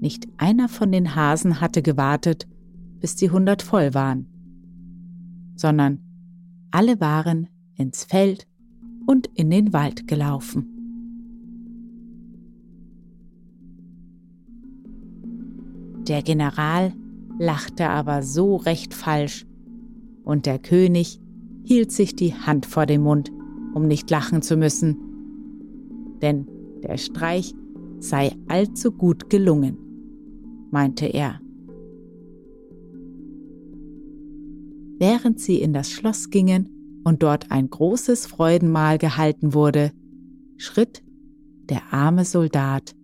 nicht 0.00 0.26
einer 0.38 0.70
von 0.70 0.90
den 0.90 1.14
Hasen 1.14 1.60
hatte 1.60 1.82
gewartet, 1.82 2.48
bis 2.98 3.14
die 3.14 3.28
hundert 3.28 3.60
voll 3.60 3.92
waren, 3.92 4.24
sondern 5.56 5.98
alle 6.70 6.98
waren 6.98 7.50
ins 7.74 8.04
Feld 8.04 8.48
und 9.04 9.26
in 9.34 9.50
den 9.50 9.74
Wald 9.74 10.08
gelaufen. 10.08 10.64
Der 16.08 16.22
General 16.22 16.94
lachte 17.38 17.88
aber 17.88 18.22
so 18.22 18.56
recht 18.56 18.94
falsch, 18.94 19.46
und 20.24 20.46
der 20.46 20.58
König 20.58 21.20
hielt 21.64 21.92
sich 21.92 22.16
die 22.16 22.34
Hand 22.34 22.66
vor 22.66 22.86
den 22.86 23.02
Mund, 23.02 23.30
um 23.74 23.86
nicht 23.86 24.10
lachen 24.10 24.42
zu 24.42 24.56
müssen, 24.56 24.96
denn 26.20 26.46
der 26.82 26.96
Streich 26.96 27.54
sei 28.00 28.32
allzu 28.48 28.92
gut 28.92 29.30
gelungen 29.30 29.78
meinte 30.70 31.06
er. 31.06 31.40
Während 34.98 35.40
sie 35.40 35.60
in 35.60 35.72
das 35.72 35.90
Schloss 35.90 36.30
gingen 36.30 37.00
und 37.04 37.22
dort 37.22 37.50
ein 37.50 37.68
großes 37.68 38.26
Freudenmahl 38.26 38.98
gehalten 38.98 39.54
wurde, 39.54 39.92
schritt 40.56 41.02
der 41.68 41.92
arme 41.92 42.24
Soldat 42.24 42.94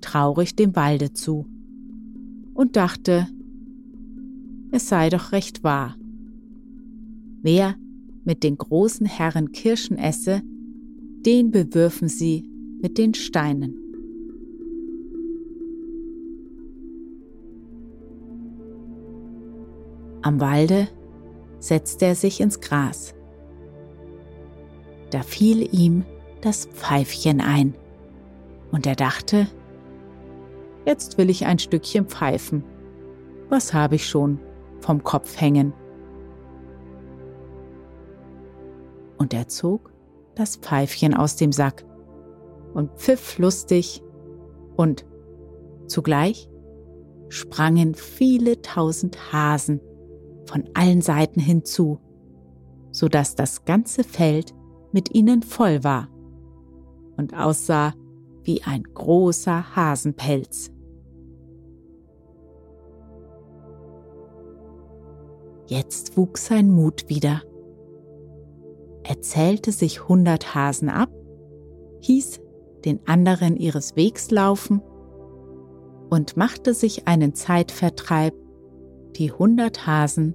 traurig 0.00 0.56
dem 0.56 0.76
Walde 0.76 1.12
zu 1.12 1.46
und 2.54 2.76
dachte, 2.76 3.28
es 4.76 4.90
sei 4.90 5.08
doch 5.08 5.32
recht 5.32 5.64
wahr. 5.64 5.96
Wer 7.42 7.76
mit 8.24 8.42
den 8.42 8.58
großen 8.58 9.06
Herren 9.06 9.52
Kirschen 9.52 9.96
esse, 9.96 10.42
den 11.24 11.50
bewürfen 11.50 12.08
sie 12.08 12.44
mit 12.82 12.98
den 12.98 13.14
Steinen. 13.14 13.74
Am 20.20 20.40
Walde 20.40 20.88
setzte 21.58 22.04
er 22.04 22.14
sich 22.14 22.40
ins 22.40 22.60
Gras. 22.60 23.14
Da 25.10 25.22
fiel 25.22 25.74
ihm 25.74 26.04
das 26.42 26.66
Pfeifchen 26.66 27.40
ein, 27.40 27.74
und 28.72 28.86
er 28.86 28.96
dachte, 28.96 29.46
jetzt 30.84 31.16
will 31.16 31.30
ich 31.30 31.46
ein 31.46 31.58
Stückchen 31.58 32.06
pfeifen. 32.06 32.62
Was 33.48 33.72
habe 33.72 33.94
ich 33.94 34.06
schon 34.06 34.38
vom 34.80 35.02
Kopf 35.02 35.40
hängen? 35.40 35.72
Und 39.18 39.32
er 39.34 39.48
zog 39.48 39.92
das 40.34 40.56
Pfeifchen 40.56 41.14
aus 41.14 41.36
dem 41.36 41.52
Sack 41.52 41.84
und 42.74 42.90
pfiff 42.96 43.38
lustig, 43.38 44.02
und 44.76 45.06
zugleich 45.86 46.50
sprangen 47.28 47.94
viele 47.94 48.60
tausend 48.60 49.32
Hasen 49.32 49.80
von 50.44 50.64
allen 50.74 51.00
Seiten 51.00 51.40
hinzu, 51.40 51.98
so 52.90 53.08
dass 53.08 53.34
das 53.34 53.64
ganze 53.64 54.04
Feld 54.04 54.54
mit 54.92 55.14
ihnen 55.14 55.42
voll 55.42 55.82
war 55.82 56.08
und 57.16 57.34
aussah 57.34 57.94
wie 58.42 58.62
ein 58.62 58.82
großer 58.82 59.74
Hasenpelz. 59.74 60.70
Jetzt 65.66 66.16
wuchs 66.16 66.46
sein 66.46 66.70
Mut 66.70 67.08
wieder. 67.08 67.42
Er 69.02 69.20
zählte 69.20 69.72
sich 69.72 70.08
hundert 70.08 70.54
Hasen 70.54 70.88
ab, 70.88 71.10
hieß 72.00 72.40
den 72.84 73.00
anderen 73.06 73.56
ihres 73.56 73.96
Wegs 73.96 74.30
laufen 74.30 74.80
und 76.10 76.36
machte 76.36 76.74
sich 76.74 77.08
einen 77.08 77.34
Zeitvertreib 77.34 78.34
die 79.16 79.32
hundert 79.32 79.86
Hasen 79.86 80.34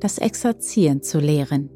das 0.00 0.18
Exerzieren 0.18 1.02
zu 1.02 1.18
lehren. 1.18 1.70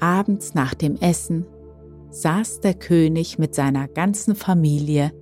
Abends 0.00 0.54
nach 0.54 0.74
dem 0.74 0.96
Essen 0.96 1.46
saß 2.10 2.60
der 2.60 2.74
König 2.74 3.38
mit 3.38 3.54
seiner 3.54 3.88
ganzen 3.88 4.34
Familie 4.34 5.12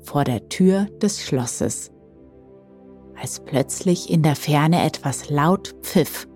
vor 0.00 0.24
der 0.24 0.48
Tür 0.48 0.86
des 1.00 1.22
Schlosses, 1.22 1.91
als 3.22 3.38
plötzlich 3.38 4.10
in 4.10 4.24
der 4.24 4.34
Ferne 4.34 4.84
etwas 4.84 5.30
laut 5.30 5.76
pfiff. 5.82 6.26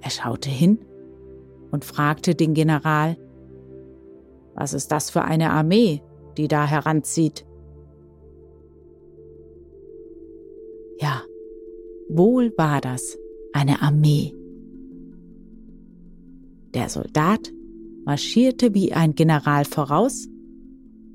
Er 0.00 0.08
schaute 0.08 0.48
hin 0.48 0.78
und 1.70 1.84
fragte 1.84 2.34
den 2.34 2.54
General, 2.54 3.18
was 4.54 4.72
ist 4.72 4.90
das 4.90 5.10
für 5.10 5.22
eine 5.22 5.50
Armee, 5.50 6.02
die 6.38 6.48
da 6.48 6.66
heranzieht? 6.66 7.44
Ja, 10.98 11.22
wohl 12.08 12.54
war 12.56 12.80
das 12.80 13.18
eine 13.52 13.82
Armee. 13.82 14.34
Der 16.72 16.88
Soldat 16.88 17.52
marschierte 18.06 18.72
wie 18.72 18.94
ein 18.94 19.14
General 19.14 19.66
voraus 19.66 20.26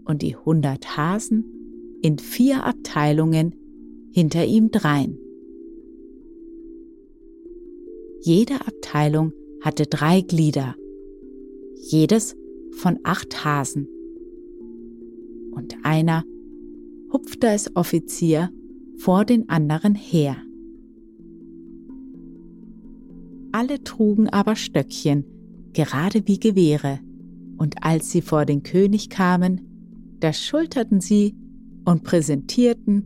und 0.06 0.22
die 0.22 0.36
hundert 0.36 0.98
Hasen 0.98 1.59
in 2.02 2.18
vier 2.18 2.64
Abteilungen 2.64 3.56
hinter 4.12 4.46
ihm 4.46 4.72
drein. 4.72 5.18
Jede 8.22 8.56
Abteilung 8.56 9.34
hatte 9.62 9.86
drei 9.86 10.22
Glieder, 10.22 10.76
jedes 11.90 12.36
von 12.72 13.00
acht 13.04 13.46
Hasen. 13.46 13.88
Und 15.52 15.76
einer 15.84 16.24
hupfte 17.12 17.50
als 17.50 17.76
Offizier 17.76 18.50
vor 18.98 19.26
den 19.26 19.50
anderen 19.50 19.96
her. 19.96 20.38
Alle 23.52 23.84
trugen 23.84 24.30
aber 24.30 24.56
Stöckchen, 24.56 25.26
gerade 25.74 26.28
wie 26.28 26.40
Gewehre, 26.40 27.00
und 27.58 27.84
als 27.84 28.12
sie 28.12 28.22
vor 28.22 28.46
den 28.46 28.64
König 28.64 29.10
kamen, 29.10 29.62
da 30.20 30.34
schulterten 30.34 31.02
sie 31.02 31.36
und 31.90 32.04
präsentierten 32.04 33.04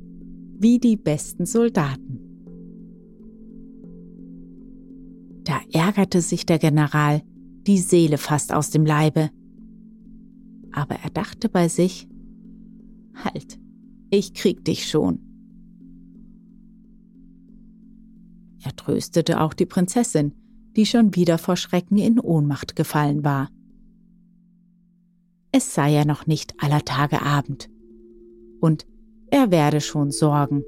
wie 0.59 0.77
die 0.77 0.97
besten 0.97 1.45
Soldaten. 1.45 2.19
Da 5.45 5.61
ärgerte 5.71 6.21
sich 6.21 6.45
der 6.45 6.59
General 6.59 7.21
die 7.65 7.77
Seele 7.77 8.17
fast 8.17 8.53
aus 8.53 8.71
dem 8.71 8.85
Leibe. 8.85 9.29
Aber 10.73 10.95
er 10.95 11.09
dachte 11.09 11.47
bei 11.47 11.69
sich, 11.69 12.09
Halt, 13.15 13.57
ich 14.09 14.33
krieg 14.33 14.65
dich 14.65 14.89
schon. 14.89 15.19
Er 18.63 18.75
tröstete 18.75 19.39
auch 19.39 19.53
die 19.53 19.65
Prinzessin, 19.65 20.33
die 20.75 20.85
schon 20.85 21.15
wieder 21.15 21.37
vor 21.37 21.55
Schrecken 21.55 21.99
in 21.99 22.19
Ohnmacht 22.19 22.75
gefallen 22.75 23.23
war. 23.23 23.49
Es 25.53 25.73
sei 25.73 25.91
ja 25.91 26.05
noch 26.05 26.27
nicht 26.27 26.55
aller 26.61 26.83
Tage 26.83 27.21
Abend. 27.21 27.69
Und 28.63 28.87
er 29.29 29.51
werde 29.51 29.81
schon 29.81 30.09
sorgen, 30.09 30.63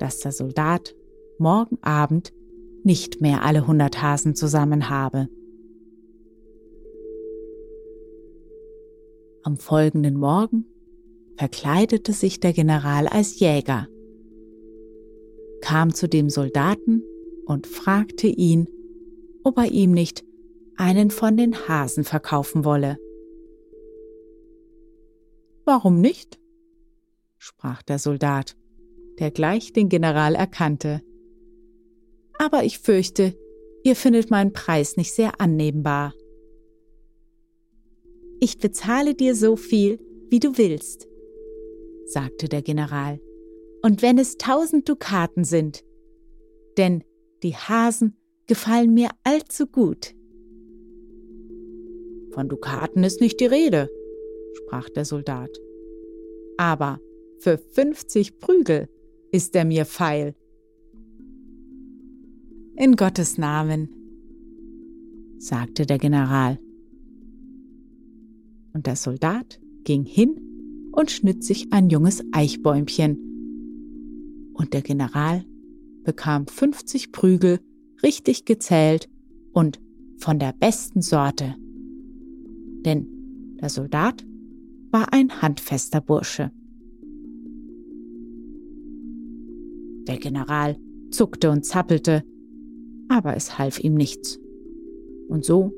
dass 0.00 0.18
der 0.18 0.32
Soldat 0.32 0.96
morgen 1.38 1.78
Abend 1.80 2.32
nicht 2.82 3.20
mehr 3.20 3.44
alle 3.44 3.68
hundert 3.68 4.02
Hasen 4.02 4.34
zusammen 4.34 4.90
habe. 4.90 5.28
Am 9.44 9.58
folgenden 9.58 10.16
Morgen 10.16 10.64
verkleidete 11.36 12.12
sich 12.12 12.40
der 12.40 12.52
General 12.52 13.06
als 13.06 13.38
Jäger, 13.38 13.86
kam 15.60 15.94
zu 15.94 16.08
dem 16.08 16.30
Soldaten 16.30 17.04
und 17.44 17.68
fragte 17.68 18.26
ihn, 18.26 18.68
ob 19.44 19.56
er 19.58 19.70
ihm 19.70 19.92
nicht 19.92 20.24
einen 20.76 21.12
von 21.12 21.36
den 21.36 21.54
Hasen 21.68 22.02
verkaufen 22.02 22.64
wolle. 22.64 22.98
Warum 25.64 26.00
nicht? 26.00 26.40
Sprach 27.38 27.82
der 27.82 27.98
Soldat, 27.98 28.56
der 29.18 29.30
gleich 29.30 29.72
den 29.72 29.88
General 29.88 30.34
erkannte. 30.34 31.02
Aber 32.38 32.64
ich 32.64 32.78
fürchte, 32.78 33.36
ihr 33.82 33.96
findet 33.96 34.30
meinen 34.30 34.52
Preis 34.52 34.96
nicht 34.96 35.12
sehr 35.12 35.40
annehmbar. 35.40 36.14
Ich 38.40 38.58
bezahle 38.58 39.14
dir 39.14 39.34
so 39.34 39.56
viel, 39.56 39.98
wie 40.28 40.40
du 40.40 40.58
willst, 40.58 41.08
sagte 42.04 42.48
der 42.48 42.62
General, 42.62 43.20
und 43.82 44.02
wenn 44.02 44.18
es 44.18 44.36
tausend 44.36 44.88
Dukaten 44.88 45.44
sind, 45.44 45.84
denn 46.76 47.04
die 47.42 47.54
Hasen 47.54 48.16
gefallen 48.46 48.92
mir 48.92 49.10
allzu 49.24 49.66
gut. 49.66 50.14
Von 52.32 52.48
Dukaten 52.48 53.04
ist 53.04 53.20
nicht 53.20 53.40
die 53.40 53.46
Rede, 53.46 53.88
sprach 54.54 54.90
der 54.90 55.04
Soldat. 55.04 55.50
Aber 56.58 57.00
für 57.38 57.58
fünfzig 57.58 58.38
Prügel 58.38 58.88
ist 59.30 59.54
er 59.56 59.64
mir 59.64 59.84
feil. 59.84 60.34
In 62.76 62.96
Gottes 62.96 63.38
Namen, 63.38 63.88
sagte 65.38 65.86
der 65.86 65.98
General. 65.98 66.58
Und 68.72 68.86
der 68.86 68.96
Soldat 68.96 69.60
ging 69.84 70.04
hin 70.04 70.90
und 70.92 71.10
schnitt 71.10 71.44
sich 71.44 71.72
ein 71.72 71.88
junges 71.88 72.22
Eichbäumchen. 72.32 74.52
Und 74.54 74.72
der 74.72 74.82
General 74.82 75.44
bekam 76.04 76.46
50 76.46 77.12
Prügel, 77.12 77.60
richtig 78.02 78.44
gezählt 78.44 79.08
und 79.52 79.80
von 80.18 80.38
der 80.38 80.52
besten 80.52 81.02
Sorte. 81.02 81.56
Denn 82.84 83.56
der 83.60 83.68
Soldat 83.68 84.24
war 84.90 85.12
ein 85.12 85.42
handfester 85.42 86.00
Bursche. 86.00 86.52
Der 90.06 90.18
General 90.18 90.76
zuckte 91.10 91.50
und 91.50 91.64
zappelte, 91.64 92.24
aber 93.08 93.36
es 93.36 93.58
half 93.58 93.78
ihm 93.80 93.94
nichts. 93.94 94.38
Und 95.28 95.44
so 95.44 95.72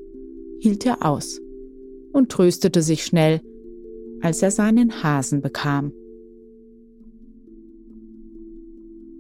hielt 0.61 0.85
er 0.87 1.05
aus 1.07 1.41
und 2.13 2.31
tröstete 2.31 2.83
sich 2.83 3.05
schnell, 3.05 3.41
als 4.21 4.43
er 4.43 4.51
seinen 4.51 5.03
Hasen 5.03 5.41
bekam. 5.41 5.93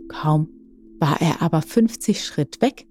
Kaum 0.08 0.48
war 0.98 1.20
er 1.20 1.42
aber 1.42 1.62
fünfzig 1.62 2.24
Schritt 2.24 2.60
weg, 2.60 2.86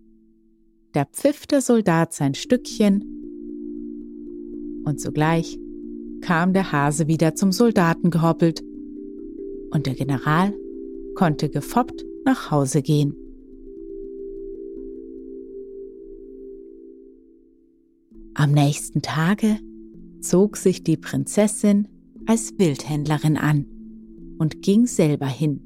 da 0.94 1.06
pfiff 1.06 1.46
der 1.46 1.62
Soldat 1.62 2.14
sein 2.14 2.34
Stückchen 2.34 3.04
und 4.86 5.02
sogleich 5.02 5.60
kam 6.22 6.54
der 6.54 6.72
Hase 6.72 7.08
wieder 7.08 7.36
zum 7.36 7.52
Soldaten 7.52 8.10
gehoppelt 8.10 8.64
und 9.72 9.86
der 9.86 9.96
General 9.96 10.54
konnte 11.16 11.50
gefoppt 11.50 12.06
nach 12.28 12.52
Hause 12.52 12.82
gehen. 12.82 13.16
Am 18.36 18.52
nächsten 18.52 19.02
Tage 19.02 19.58
zog 20.20 20.58
sich 20.58 20.84
die 20.84 20.98
Prinzessin 20.98 21.88
als 22.28 22.60
Wildhändlerin 22.60 23.38
an 23.38 23.66
und 24.38 24.62
ging 24.62 24.86
selber 24.86 25.26
hin, 25.26 25.62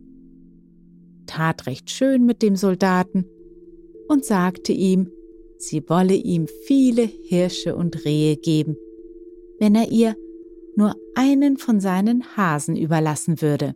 tat 1.26 1.66
recht 1.66 1.90
schön 1.90 2.26
mit 2.26 2.44
dem 2.44 2.56
Soldaten 2.56 3.26
und 4.08 4.24
sagte 4.24 4.72
ihm, 4.72 5.10
sie 5.58 5.84
wolle 5.90 6.14
ihm 6.14 6.48
viele 6.68 7.04
Hirsche 7.04 7.76
und 7.76 8.06
Rehe 8.06 8.38
geben, 8.38 8.78
wenn 9.60 9.74
er 9.74 9.92
ihr 9.92 10.16
nur 10.76 10.96
einen 11.16 11.58
von 11.58 11.80
seinen 11.80 12.38
Hasen 12.38 12.78
überlassen 12.78 13.42
würde. 13.42 13.76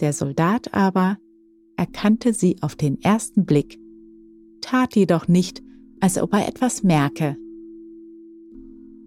Der 0.00 0.12
Soldat 0.12 0.72
aber 0.74 1.18
erkannte 1.76 2.32
sie 2.32 2.56
auf 2.60 2.76
den 2.76 3.00
ersten 3.02 3.44
Blick, 3.44 3.78
tat 4.60 4.96
jedoch 4.96 5.28
nicht, 5.28 5.62
als 6.00 6.18
ob 6.18 6.32
er 6.34 6.46
etwas 6.48 6.82
merke, 6.82 7.36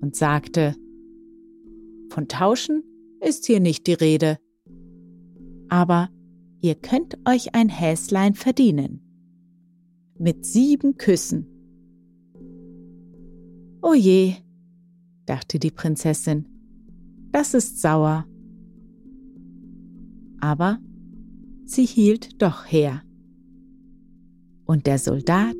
und 0.01 0.15
sagte, 0.15 0.75
Von 2.09 2.27
Tauschen 2.27 2.83
ist 3.21 3.45
hier 3.45 3.59
nicht 3.59 3.87
die 3.87 3.93
Rede, 3.93 4.39
aber 5.69 6.09
ihr 6.61 6.75
könnt 6.75 7.17
euch 7.27 7.55
ein 7.55 7.69
Häslein 7.69 8.33
verdienen. 8.33 9.01
Mit 10.17 10.45
sieben 10.45 10.97
Küssen. 10.97 11.47
O 13.81 13.93
je, 13.93 14.35
dachte 15.25 15.57
die 15.59 15.71
Prinzessin, 15.71 16.47
das 17.31 17.53
ist 17.53 17.81
sauer 17.81 18.25
aber 20.41 20.79
sie 21.65 21.85
hielt 21.85 22.41
doch 22.41 22.65
her. 22.65 23.01
Und 24.65 24.87
der 24.87 24.99
Soldat 24.99 25.55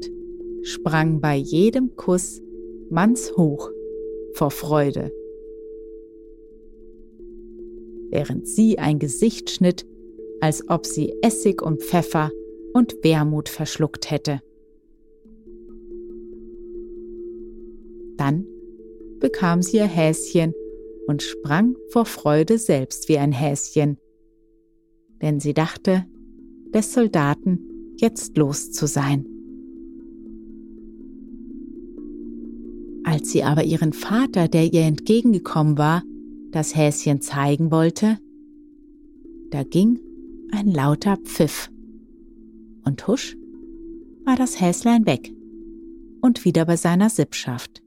sprang 0.64 1.22
bei 1.22 1.36
jedem 1.36 1.96
Kuss 1.96 2.42
mannshoch 2.90 3.70
vor 4.34 4.52
Freude. 4.52 5.12
während 8.12 8.48
sie 8.48 8.78
ein 8.78 9.00
Gesicht 9.00 9.50
schnitt, 9.50 9.88
als 10.42 10.70
ob 10.70 10.86
sie 10.86 11.14
Essig 11.22 11.62
und 11.62 11.82
Pfeffer 11.82 12.30
und 12.74 13.04
Wermut 13.04 13.50
verschluckt 13.50 14.12
hätte. 14.12 14.42
Dann 18.18 18.46
bekam 19.20 19.62
sie 19.62 19.78
ihr 19.78 19.88
Häschen 19.88 20.54
und 21.08 21.24
sprang 21.24 21.76
vor 21.90 22.06
Freude 22.06 22.58
selbst 22.58 23.10
wie 23.10 23.18
ein 23.18 23.32
Häschen, 23.32 23.98
denn 25.22 25.40
sie 25.40 25.54
dachte, 25.54 26.06
des 26.74 26.94
Soldaten 26.94 27.60
jetzt 27.98 28.38
los 28.38 28.72
zu 28.72 28.88
sein. 28.88 29.26
Als 33.04 33.32
sie 33.32 33.44
aber 33.44 33.64
ihren 33.64 33.94
Vater, 33.94 34.48
der 34.48 34.72
ihr 34.72 34.82
entgegengekommen 34.82 35.78
war, 35.78 36.04
das 36.52 36.76
Häschen 36.76 37.22
zeigen 37.22 37.72
wollte, 37.72 38.18
da 39.50 39.64
ging 39.64 40.00
ein 40.52 40.68
lauter 40.68 41.18
Pfiff. 41.18 41.72
Und 42.84 43.08
husch 43.08 43.38
war 44.26 44.36
das 44.36 44.62
Häslein 44.62 45.06
weg 45.06 45.34
und 46.22 46.46
wieder 46.46 46.66
bei 46.66 46.78
seiner 46.78 47.10
Sippschaft. 47.10 47.82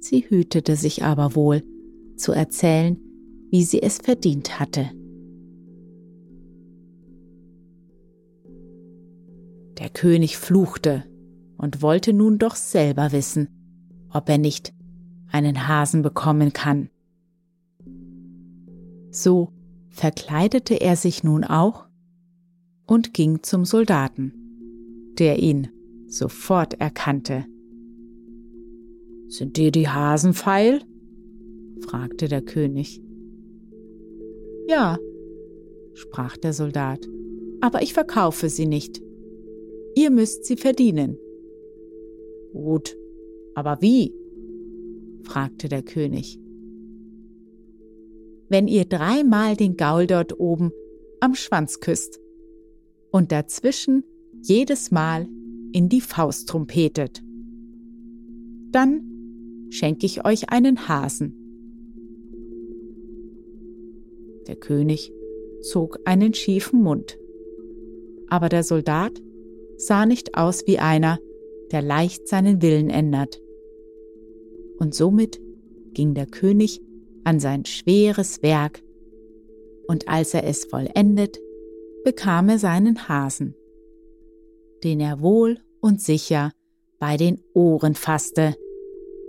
Sie 0.00 0.24
hütete 0.28 0.76
sich 0.76 1.02
aber 1.02 1.34
wohl, 1.34 1.62
zu 2.16 2.32
erzählen, 2.32 2.98
wie 3.54 3.62
sie 3.62 3.80
es 3.80 3.98
verdient 3.98 4.58
hatte. 4.58 4.90
Der 9.78 9.90
König 9.90 10.38
fluchte 10.38 11.04
und 11.56 11.80
wollte 11.80 12.12
nun 12.12 12.38
doch 12.38 12.56
selber 12.56 13.12
wissen, 13.12 13.46
ob 14.12 14.28
er 14.28 14.38
nicht 14.38 14.74
einen 15.30 15.68
Hasen 15.68 16.02
bekommen 16.02 16.52
kann. 16.52 16.90
So 19.12 19.52
verkleidete 19.88 20.74
er 20.80 20.96
sich 20.96 21.22
nun 21.22 21.44
auch 21.44 21.86
und 22.86 23.14
ging 23.14 23.44
zum 23.44 23.64
Soldaten, 23.64 24.34
der 25.16 25.38
ihn 25.38 25.68
sofort 26.08 26.80
erkannte. 26.80 27.44
Sind 29.28 29.56
dir 29.56 29.70
die 29.70 29.88
Hasen 29.88 30.34
feil? 30.34 30.82
fragte 31.86 32.26
der 32.26 32.42
König. 32.42 33.03
Ja, 34.66 34.98
sprach 35.94 36.36
der 36.36 36.52
Soldat, 36.52 37.06
aber 37.60 37.82
ich 37.82 37.92
verkaufe 37.92 38.48
sie 38.48 38.66
nicht. 38.66 39.02
Ihr 39.94 40.10
müsst 40.10 40.44
sie 40.44 40.56
verdienen. 40.56 41.18
Gut, 42.52 42.96
aber 43.54 43.80
wie? 43.80 44.14
fragte 45.22 45.68
der 45.68 45.82
König. 45.82 46.38
Wenn 48.48 48.68
ihr 48.68 48.84
dreimal 48.84 49.56
den 49.56 49.76
Gaul 49.76 50.06
dort 50.06 50.38
oben 50.38 50.70
am 51.20 51.34
Schwanz 51.34 51.80
küsst 51.80 52.20
und 53.10 53.32
dazwischen 53.32 54.04
jedes 54.42 54.90
Mal 54.90 55.26
in 55.72 55.88
die 55.88 56.00
Faust 56.00 56.48
trompetet, 56.48 57.22
dann 58.70 59.02
schenke 59.70 60.06
ich 60.06 60.24
euch 60.24 60.50
einen 60.50 60.88
Hasen. 60.88 61.43
Der 64.46 64.56
König 64.56 65.12
zog 65.62 65.98
einen 66.04 66.34
schiefen 66.34 66.82
Mund, 66.82 67.18
aber 68.28 68.48
der 68.48 68.62
Soldat 68.62 69.22
sah 69.76 70.06
nicht 70.06 70.36
aus 70.36 70.66
wie 70.66 70.78
einer, 70.78 71.18
der 71.72 71.82
leicht 71.82 72.28
seinen 72.28 72.62
Willen 72.62 72.90
ändert. 72.90 73.40
Und 74.78 74.94
somit 74.94 75.40
ging 75.92 76.14
der 76.14 76.26
König 76.26 76.80
an 77.24 77.40
sein 77.40 77.64
schweres 77.64 78.42
Werk, 78.42 78.82
und 79.86 80.08
als 80.08 80.34
er 80.34 80.44
es 80.44 80.64
vollendet, 80.64 81.38
bekam 82.04 82.48
er 82.48 82.58
seinen 82.58 83.08
Hasen, 83.08 83.54
den 84.82 85.00
er 85.00 85.20
wohl 85.20 85.58
und 85.80 86.00
sicher 86.00 86.52
bei 86.98 87.16
den 87.16 87.42
Ohren 87.54 87.94
fasste 87.94 88.56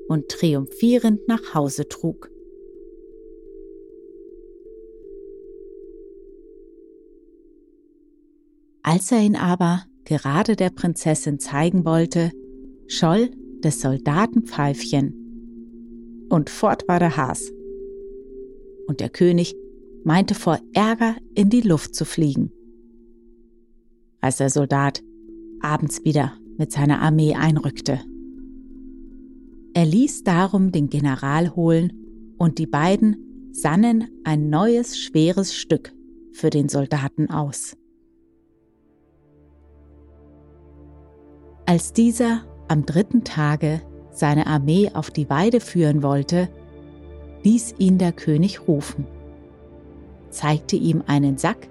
und 0.08 0.30
triumphierend 0.30 1.28
nach 1.28 1.54
Hause 1.54 1.88
trug. 1.88 2.30
Als 8.88 9.12
er 9.12 9.20
ihn 9.20 9.36
aber 9.36 9.82
gerade 10.04 10.56
der 10.56 10.70
Prinzessin 10.70 11.40
zeigen 11.40 11.86
wollte, 11.86 12.32
scholl 12.88 13.32
des 13.64 13.82
Soldaten 13.82 14.44
Pfeifchen. 14.44 16.28
Und 16.30 16.52
fort 16.52 16.88
war 16.88 17.00
der 17.00 17.18
Has. 17.18 17.52
Und 18.86 19.00
der 19.00 19.10
König 19.10 19.56
meinte 20.04 20.36
vor 20.36 20.60
Ärger 20.74 21.16
in 21.34 21.50
die 21.50 21.62
Luft 21.62 21.96
zu 21.96 22.06
fliegen. 22.06 22.52
Als 24.22 24.38
der 24.38 24.52
Soldat 24.52 25.02
abends 25.62 26.06
wieder 26.06 26.34
mit 26.60 26.72
seiner 26.72 27.02
Armee 27.02 27.34
einrückte. 27.34 28.02
Er 29.74 29.86
ließ 29.88 30.24
darum 30.26 30.72
den 30.72 30.90
General 30.90 31.56
holen 31.56 32.36
und 32.38 32.60
die 32.60 32.68
beiden 32.68 33.50
sannen 33.52 34.08
ein 34.24 34.52
neues 34.52 35.00
schweres 35.00 35.56
Stück 35.56 35.92
für 36.34 36.52
den 36.52 36.70
Soldaten 36.70 37.32
aus. 37.32 37.76
Als 41.68 41.94
dieser 41.94 42.44
am 42.68 42.86
dritten 42.86 43.24
Tage 43.24 43.82
seine 44.12 44.46
Armee 44.46 44.92
auf 44.94 45.10
die 45.10 45.30
Weide 45.30 45.60
führen 45.60 46.04
wollte, 46.04 46.48
ließ 47.44 47.76
ihn 47.80 47.98
der 47.98 48.12
König 48.12 48.68
rufen, 48.68 49.08
zeigte 50.30 50.76
ihm 50.76 51.04
einen 51.08 51.38
Sack, 51.38 51.68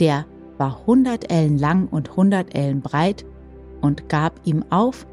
der 0.00 0.24
war 0.56 0.86
hundert 0.86 1.30
Ellen 1.30 1.58
lang 1.58 1.88
und 1.88 2.16
hundert 2.16 2.54
Ellen 2.54 2.80
breit 2.80 3.26
und 3.82 4.08
gab 4.08 4.40
ihm 4.44 4.64
auf, 4.70 5.06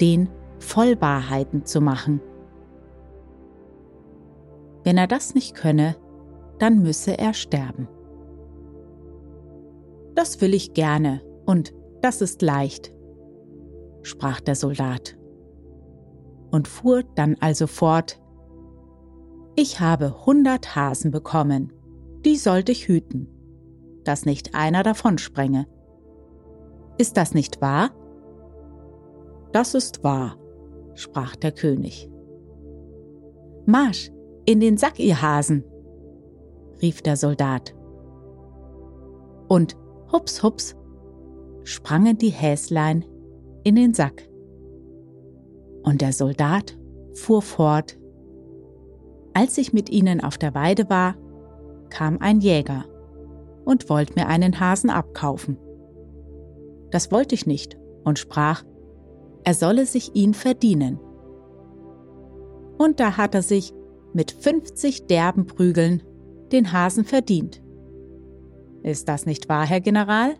den 0.00 0.28
voll 0.60 1.00
Wahrheiten 1.00 1.64
zu 1.64 1.80
machen. 1.80 2.20
Wenn 4.84 4.98
er 4.98 5.08
das 5.08 5.34
nicht 5.34 5.54
könne, 5.54 5.96
dann 6.58 6.82
müsse 6.82 7.18
er 7.18 7.34
sterben. 7.34 7.88
Das 10.14 10.40
will 10.40 10.54
ich 10.54 10.74
gerne 10.74 11.22
und 11.44 11.72
das 12.02 12.20
ist 12.20 12.42
leicht, 12.42 12.92
sprach 14.02 14.40
der 14.40 14.54
Soldat 14.54 15.16
und 16.50 16.68
fuhr 16.68 17.02
dann 17.14 17.36
also 17.40 17.66
fort. 17.66 18.20
Ich 19.56 19.80
habe 19.80 20.26
hundert 20.26 20.76
Hasen 20.76 21.10
bekommen, 21.10 21.72
die 22.24 22.36
sollte 22.36 22.72
ich 22.72 22.88
hüten, 22.88 23.28
dass 24.04 24.26
nicht 24.26 24.54
einer 24.54 24.82
davon 24.82 25.18
sprenge. 25.18 25.66
Ist 26.98 27.16
das 27.16 27.34
nicht 27.34 27.60
wahr? 27.60 27.90
Das 29.52 29.74
ist 29.74 30.04
wahr, 30.04 30.36
sprach 30.94 31.36
der 31.36 31.52
König. 31.52 32.08
Marsch, 33.66 34.10
in 34.44 34.60
den 34.60 34.76
Sack, 34.76 34.98
ihr 34.98 35.22
Hasen, 35.22 35.64
rief 36.80 37.00
der 37.02 37.16
Soldat. 37.16 37.74
Und 39.48 39.76
hups, 40.10 40.42
hups, 40.42 40.76
sprangen 41.64 42.18
die 42.18 42.30
Häslein 42.30 43.04
in 43.64 43.76
den 43.76 43.94
Sack. 43.94 44.28
Und 45.82 46.00
der 46.00 46.12
Soldat 46.12 46.78
fuhr 47.14 47.42
fort. 47.42 47.98
Als 49.34 49.58
ich 49.58 49.72
mit 49.72 49.90
ihnen 49.90 50.22
auf 50.22 50.38
der 50.38 50.54
Weide 50.54 50.88
war, 50.90 51.16
kam 51.90 52.18
ein 52.18 52.40
Jäger 52.40 52.84
und 53.64 53.88
wollte 53.88 54.14
mir 54.14 54.28
einen 54.28 54.60
Hasen 54.60 54.90
abkaufen. 54.90 55.56
Das 56.90 57.10
wollte 57.10 57.34
ich 57.34 57.46
nicht 57.46 57.78
und 58.04 58.18
sprach, 58.18 58.64
er 59.44 59.54
solle 59.54 59.86
sich 59.86 60.14
ihn 60.14 60.34
verdienen. 60.34 61.00
Und 62.78 63.00
da 63.00 63.16
hat 63.16 63.34
er 63.34 63.42
sich 63.42 63.72
mit 64.12 64.30
50 64.30 65.06
derben 65.06 65.46
Prügeln 65.46 66.02
den 66.52 66.72
Hasen 66.72 67.04
verdient. 67.04 67.62
Ist 68.82 69.08
das 69.08 69.26
nicht 69.26 69.48
wahr, 69.48 69.64
Herr 69.64 69.80
General? 69.80 70.34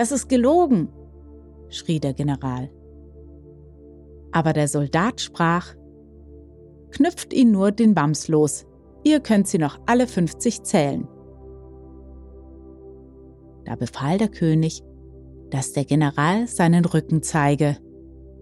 Das 0.00 0.12
ist 0.12 0.30
gelogen, 0.30 0.88
schrie 1.68 2.00
der 2.00 2.14
General. 2.14 2.70
Aber 4.32 4.54
der 4.54 4.66
Soldat 4.66 5.20
sprach, 5.20 5.74
Knüpft 6.90 7.34
ihn 7.34 7.50
nur 7.50 7.70
den 7.70 7.94
Wams 7.94 8.26
los, 8.26 8.64
ihr 9.04 9.20
könnt 9.20 9.46
sie 9.46 9.58
noch 9.58 9.78
alle 9.84 10.06
50 10.06 10.62
zählen. 10.62 11.06
Da 13.66 13.76
befahl 13.76 14.16
der 14.16 14.30
König, 14.30 14.82
dass 15.50 15.74
der 15.74 15.84
General 15.84 16.46
seinen 16.46 16.86
Rücken 16.86 17.22
zeige 17.22 17.76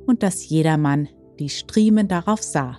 und 0.06 0.22
dass 0.22 0.48
jedermann 0.48 1.08
die 1.40 1.48
Striemen 1.48 2.06
darauf 2.06 2.40
sah. 2.40 2.78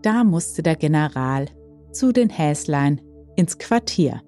Da 0.00 0.24
musste 0.24 0.62
der 0.62 0.76
General 0.76 1.44
zu 1.92 2.10
den 2.10 2.30
Häslein 2.30 3.02
ins 3.36 3.58
Quartier. 3.58 4.22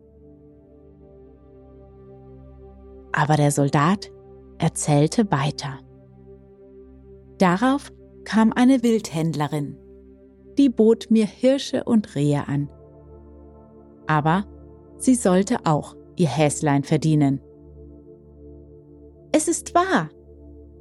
Aber 3.18 3.34
der 3.34 3.50
Soldat 3.50 4.12
erzählte 4.58 5.28
weiter. 5.32 5.80
Darauf 7.38 7.90
kam 8.22 8.52
eine 8.52 8.84
Wildhändlerin. 8.84 9.76
Die 10.56 10.68
bot 10.68 11.10
mir 11.10 11.26
Hirsche 11.26 11.82
und 11.82 12.14
Rehe 12.14 12.46
an. 12.46 12.70
Aber 14.06 14.44
sie 14.98 15.16
sollte 15.16 15.56
auch 15.64 15.96
ihr 16.14 16.28
Häslein 16.28 16.84
verdienen. 16.84 17.40
Es 19.32 19.48
ist 19.48 19.74
wahr, 19.74 20.10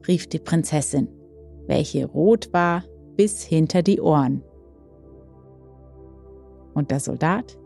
rief 0.07 0.27
die 0.27 0.39
Prinzessin, 0.39 1.09
welche 1.65 2.05
rot 2.05 2.53
war 2.53 2.83
bis 3.15 3.41
hinter 3.41 3.81
die 3.81 3.99
Ohren. 3.99 4.43
Und 6.75 6.91
der 6.91 6.99
Soldat 6.99 7.57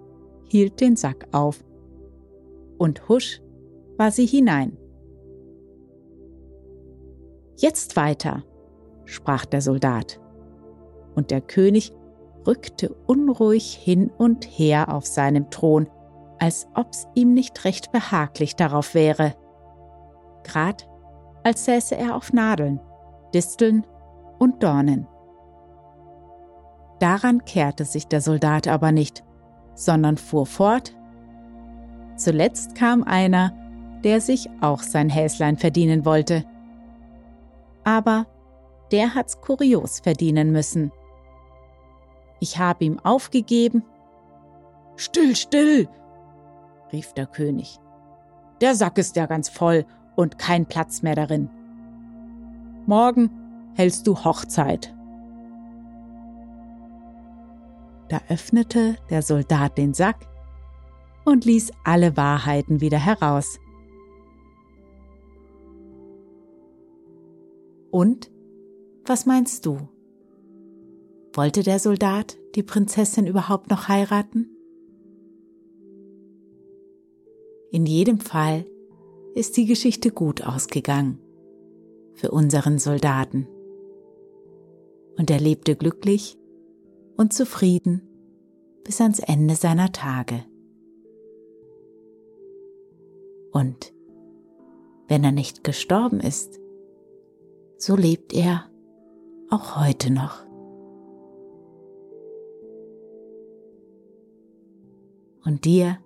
hielt 0.48 0.80
den 0.80 0.96
Sack 0.96 1.28
auf, 1.34 1.62
und 2.78 3.10
husch 3.10 3.42
war 4.02 4.10
sie 4.10 4.26
hinein. 4.26 4.76
Jetzt 7.56 7.96
weiter, 7.96 8.42
sprach 9.06 9.46
der 9.46 9.62
Soldat. 9.62 10.20
Und 11.14 11.30
der 11.30 11.40
König 11.40 11.94
rückte 12.48 12.96
unruhig 13.06 13.76
hin 13.76 14.10
und 14.18 14.44
her 14.46 14.92
auf 14.92 15.06
seinem 15.06 15.52
Thron, 15.52 15.88
als 16.40 16.66
ob's 16.74 17.06
ihm 17.14 17.36
nicht 17.36 17.64
recht 17.64 17.92
behaglich 17.92 18.56
darauf 18.56 18.96
wäre. 18.96 19.36
Grad 20.46 20.90
als 21.44 21.66
säße 21.66 21.96
er 21.96 22.16
auf 22.16 22.34
Nadeln, 22.34 22.80
Disteln 23.36 23.86
und 24.40 24.64
Dornen. 24.64 25.08
Daran 26.98 27.46
kehrte 27.46 27.86
sich 27.86 28.08
der 28.08 28.22
Soldat 28.22 28.68
aber 28.68 28.92
nicht, 28.92 29.24
sondern 29.76 30.18
fuhr 30.18 30.48
fort. 30.48 30.96
Zuletzt 32.16 32.74
kam 32.74 33.04
einer, 33.04 33.61
der 34.04 34.22
sich 34.22 34.50
auch 34.62 34.82
sein 34.82 35.10
Häslein 35.10 35.58
verdienen 35.58 36.06
wollte 36.06 36.46
aber 37.84 38.28
der 38.92 39.16
hat's 39.16 39.40
kurios 39.42 40.00
verdienen 40.00 40.52
müssen. 40.52 40.92
Ich 42.40 42.58
habe 42.58 42.86
ihm 42.86 43.00
aufgegeben. 43.00 43.84
Still, 44.96 45.36
still, 45.36 45.88
rief 46.92 47.14
der 47.14 47.28
König. 47.28 47.80
Der 48.60 48.76
Sack 48.76 48.98
ist 48.98 49.16
ja 49.16 49.26
ganz 49.26 49.50
voll 49.50 49.86
und 50.16 50.38
kein 50.38 50.66
Platz 50.66 51.02
mehr 51.02 51.16
darin. 51.16 51.50
Morgen 52.86 53.30
hältst 53.76 54.06
du 54.06 54.16
Hochzeit. 54.24 54.94
Da 58.10 58.20
öffnete 58.28 58.98
der 59.10 59.22
Soldat 59.22 59.78
den 59.78 59.94
Sack 59.94 60.28
und 61.24 61.46
ließ 61.46 61.72
alle 61.86 62.18
Wahrheiten 62.18 62.82
wieder 62.82 63.00
heraus. 63.00 63.60
Und? 67.92 68.32
Was 69.06 69.26
meinst 69.26 69.66
du? 69.66 69.90
Wollte 71.34 71.64
der 71.64 71.80
Soldat 71.80 72.38
die 72.56 72.64
Prinzessin 72.64 73.28
überhaupt 73.28 73.70
noch 73.70 73.88
heiraten? 73.88 74.50
In 77.72 77.86
jedem 77.86 78.20
Fall 78.20 78.66
ist 79.34 79.56
die 79.58 79.66
Geschichte 79.66 80.12
gut 80.12 80.46
ausgegangen 80.46 81.20
für 82.14 82.32
unseren 82.32 82.80
Soldaten. 82.80 83.48
Und 85.18 85.32
er 85.32 85.40
lebte 85.40 85.76
glücklich 85.76 86.38
und 87.18 87.34
zufrieden 87.34 88.02
bis 88.84 89.00
ans 89.00 89.20
Ende 89.20 89.56
seiner 89.56 89.92
Tage. 89.92 90.44
Und 93.52 93.94
wenn 95.08 95.24
er 95.24 95.32
nicht 95.32 95.64
gestorben 95.64 96.20
ist, 96.20 96.61
so 97.82 97.96
lebt 97.96 98.32
er 98.32 98.70
auch 99.50 99.76
heute 99.76 100.12
noch. 100.12 100.46
Und 105.44 105.66
dir 105.66 105.98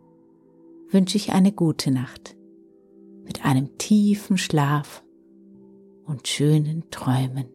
wünsche 0.89 1.17
ich 1.17 1.33
eine 1.33 1.51
gute 1.51 1.91
Nacht 1.91 2.37
mit 3.25 3.43
einem 3.43 3.77
tiefen 3.77 4.37
Schlaf 4.37 5.03
und 6.05 6.27
schönen 6.29 6.89
Träumen. 6.91 7.54